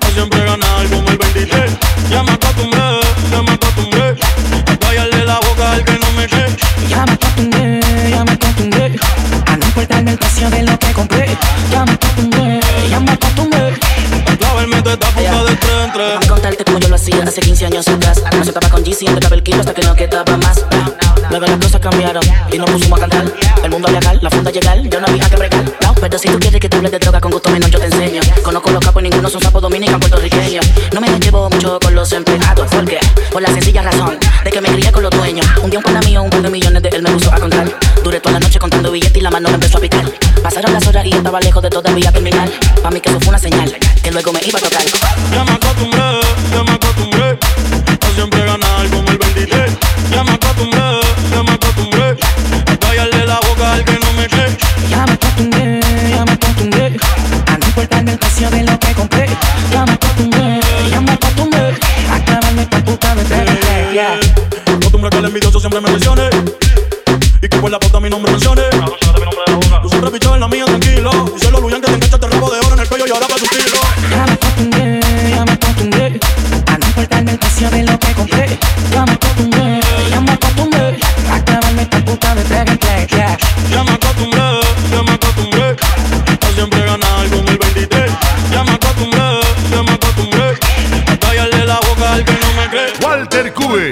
A 0.00 0.10
siempre 0.14 0.44
ganar 0.44 0.86
como 0.90 1.08
el 1.08 1.18
23 1.18 1.72
Ya 2.10 2.22
me 2.22 2.32
acostumbré, 2.32 3.00
ya 3.30 3.42
me 3.42 3.51
al 5.72 5.84
que 5.84 5.98
no 5.98 6.12
me 6.12 6.26
cree 6.28 6.56
Ya 6.88 7.04
me 7.06 7.12
acostumbré, 7.12 7.80
ya 8.10 8.24
me 8.24 8.32
acostumbré 8.32 8.96
A 9.46 9.56
no 9.56 9.66
importarme 9.66 10.10
el 10.12 10.18
precio 10.18 10.50
de 10.50 10.62
lo 10.62 10.78
que 10.78 10.92
compré. 10.92 11.36
Ya 11.70 11.84
me 11.84 11.92
acostumbré, 11.92 12.60
ya 12.90 13.00
me 13.00 13.12
acostumbré. 13.12 13.74
A 14.26 14.36
clavarme 14.36 14.82
toda 14.82 14.94
esta 14.94 15.08
puta 15.08 15.44
de 15.44 15.56
tres 15.56 15.84
en 15.84 15.92
tres 15.92 16.06
Déjame 16.06 16.26
contarte 16.26 16.64
como 16.64 16.78
yo 16.78 16.88
lo 16.88 16.94
hacía 16.96 17.22
hace 17.22 17.40
15 17.40 17.66
años 17.66 17.88
atrás. 17.88 18.22
No 18.36 18.44
se 18.44 18.50
estaba 18.50 18.68
con 18.68 18.84
G, 18.84 18.96
empezaba 19.08 19.34
el 19.34 19.42
kilo 19.42 19.60
hasta 19.60 19.74
que 19.74 19.82
no 19.82 19.94
quedaba 19.94 20.36
más. 20.36 20.64
Luego 21.30 21.46
las 21.46 21.56
cosas 21.56 21.80
cambiaron 21.80 22.22
y 22.52 22.58
nos 22.58 22.70
pusimos 22.70 22.98
a 22.98 23.08
cantar. 23.08 23.32
El 23.62 23.70
mundo 23.70 23.88
legal, 23.88 24.18
la 24.20 24.30
funda 24.30 24.50
llegar, 24.50 24.78
yo 24.82 25.00
no 25.00 25.06
había 25.06 25.28
que 25.28 25.36
bregar. 25.36 25.64
No, 25.82 25.94
pero 25.94 26.18
si 26.18 26.28
tú 26.28 26.38
quieres 26.38 26.60
que 26.60 26.68
te 26.68 26.76
hable 26.76 26.90
de 26.90 26.98
droga 26.98 27.20
con 27.20 27.30
gusto 27.30 27.50
menos, 27.50 27.70
yo 27.70 27.78
te 27.78 27.86
enseño. 27.86 28.20
Conozco 28.42 28.70
los 28.70 28.84
capos 28.84 29.02
y 29.02 29.04
ninguno 29.04 29.30
son 29.30 29.40
sapos 29.40 29.62
dominican 29.62 29.98
puertorriqueños. 30.00 30.66
Llevo 31.42 31.56
mucho 31.56 31.80
con 31.80 31.92
los 31.96 32.12
empleados, 32.12 32.70
porque 32.70 33.00
por 33.32 33.42
la 33.42 33.48
sencilla 33.48 33.82
razón 33.82 34.16
de 34.44 34.50
que 34.52 34.60
me 34.60 34.68
crié 34.68 34.92
con 34.92 35.02
los 35.02 35.10
dueños. 35.10 35.44
Un 35.60 35.70
día 35.70 35.80
un 35.80 35.82
pana 35.82 35.98
mío, 36.02 36.22
un 36.22 36.30
par 36.30 36.40
de 36.40 36.48
millones 36.48 36.80
de 36.80 36.88
él 36.90 37.02
me 37.02 37.10
puso 37.10 37.34
a 37.34 37.40
contar. 37.40 37.66
Duré 38.04 38.20
toda 38.20 38.34
la 38.34 38.38
noche 38.38 38.60
contando 38.60 38.92
billetes 38.92 39.16
y 39.16 39.20
la 39.20 39.30
mano 39.32 39.48
me 39.48 39.56
empezó 39.56 39.78
a 39.78 39.80
picar. 39.80 40.04
Pasaron 40.40 40.72
las 40.72 40.86
horas 40.86 41.04
y 41.04 41.12
estaba 41.12 41.40
lejos 41.40 41.60
de 41.60 41.68
todavía 41.68 42.12
terminar. 42.12 42.48
Pa' 42.80 42.92
mí 42.92 43.00
que 43.00 43.08
eso 43.08 43.18
fue 43.18 43.30
una 43.30 43.40
señal, 43.40 43.76
que 44.04 44.12
luego 44.12 44.32
me 44.32 44.40
iba 44.44 44.56
a 44.56 44.62
tocar. 44.62 44.82
Ya 45.32 45.42
me 45.42 45.50
acostumbré, 45.50 46.20
ya 46.52 46.62
me 46.62 46.72
acostumbré 46.74 47.38
A 47.90 48.14
siempre 48.14 48.44
ganar 48.44 48.90
como 48.90 49.10
el 49.10 49.18
23 49.18 49.72
Ya 50.12 50.22
me 50.22 50.32
acostumbré, 50.34 51.00
ya 51.32 51.42
me 51.42 51.52
acostumbré 51.54 52.16
A 52.66 52.76
callarle 52.76 53.26
la 53.26 53.40
boca 53.40 53.72
al 53.72 53.84
que 53.84 53.98
no 53.98 54.12
me 54.12 54.28
cree 54.28 54.56
Ya 54.88 55.04
me 55.06 55.12
acostumbré, 55.14 55.80
ya 56.08 56.24
me 56.24 56.32
acostumbré 56.32 56.96
A 57.46 57.58
no 57.58 57.66
importarme 57.66 58.12
el 58.12 58.18
precio 58.18 58.48
de 58.48 58.62
lo 58.62 58.81
siempre 65.62 65.80
me 65.80 65.96
lesione 65.96 66.28
Y 67.40 67.48
que 67.48 67.56
por 67.58 67.70
la 67.70 67.78
puta 67.78 68.00
mi 68.00 68.10
nombre 68.10 68.32
mencione. 68.32 68.62
Tú 69.80 69.88
siempre 69.88 70.10
pichas 70.10 70.34
en 70.34 70.40
la 70.40 70.48
mía 70.48 70.64
tranquilo. 70.64 71.10
Y 71.36 71.38
se 71.38 71.52
lo 71.52 71.60
luyan 71.60 71.80
que 71.80 71.86
te 71.86 71.94
engancha 71.94 72.16
este 72.16 72.26
rabo 72.26 72.50
de 72.50 72.58
oro 72.58 72.74
en 72.74 72.80
el 72.80 72.88
cuello 72.88 73.04
y 73.06 73.10
ahora 73.12 73.28
pa' 73.28 73.36
tu 73.36 73.44
estilo 73.44 73.78
Ya 74.10 74.24
me 74.26 74.32
acostumbré, 74.32 75.00
ya 75.30 75.44
me 75.44 75.52
acostumbré. 75.52 76.20
A 76.66 76.78
no 76.78 76.86
importarme 76.86 77.30
el 77.30 77.38
precio 77.38 77.70
de 77.70 77.82
lo 77.84 77.96
que 77.96 78.12
compré. 78.12 78.58
Ya 78.90 79.04
me 79.06 79.12
acostumbré, 79.12 79.80
ya 80.10 80.20
me 80.20 80.32
acostumbré. 80.32 80.98
A 81.30 81.44
clavarme 81.44 81.82
esta 81.82 82.04
puta 82.04 82.34
de 82.34 82.42
tres 82.42 83.06
yeah. 83.10 83.38
Ya 83.70 83.84
me 83.84 83.92
acostumbré, 83.92 84.60
ya 84.90 85.02
me 85.04 85.12
acostumbré. 85.12 85.76
A 86.42 86.54
siempre 86.54 86.80
ganar 86.84 87.28
como 87.30 87.48
el 87.48 87.58
23 87.58 88.10
Ya 88.50 88.64
me 88.64 88.72
acostumbré, 88.72 89.40
ya 89.70 89.82
me 89.84 89.92
acostumbré. 89.92 90.58
A 91.06 91.16
callarle 91.18 91.66
la 91.66 91.78
boca 91.86 92.14
al 92.14 92.24
que 92.24 92.32
no 92.32 92.52
me 92.60 92.68
cree. 92.68 92.92
Walter 93.00 93.52
Cube. 93.54 93.91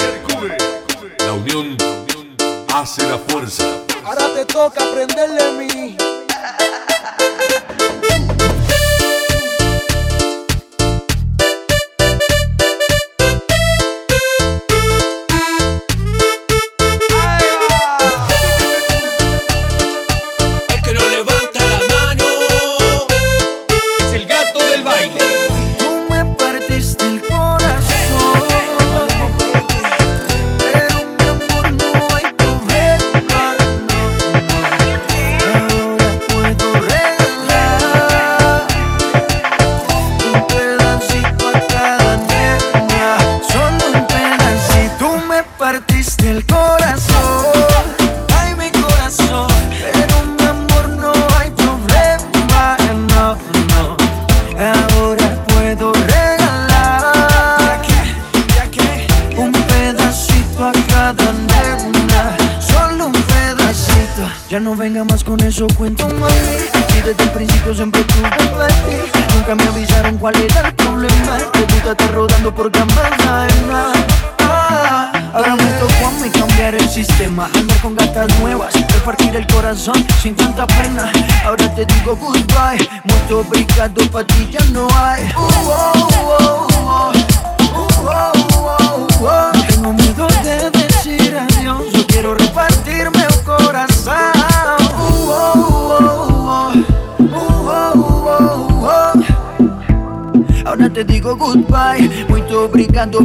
Ahora 4.04 4.34
te 4.34 4.44
toca 4.46 4.82
aprenderle 4.82 5.40
a 5.40 5.52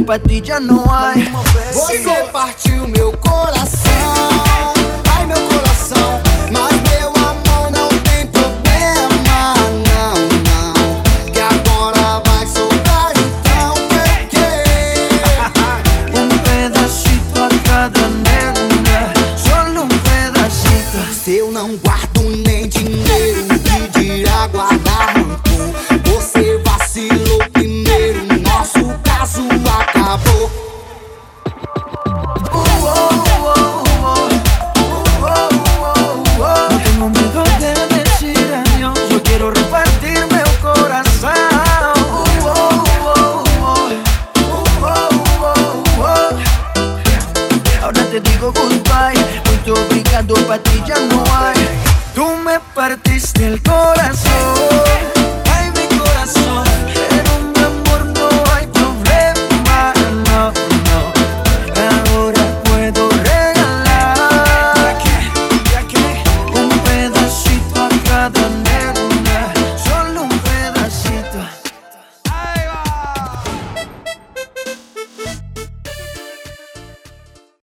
para 0.06 0.22
ti 0.22 0.40
ya 0.40 0.60
no 0.60 0.84
hay. 0.88 1.28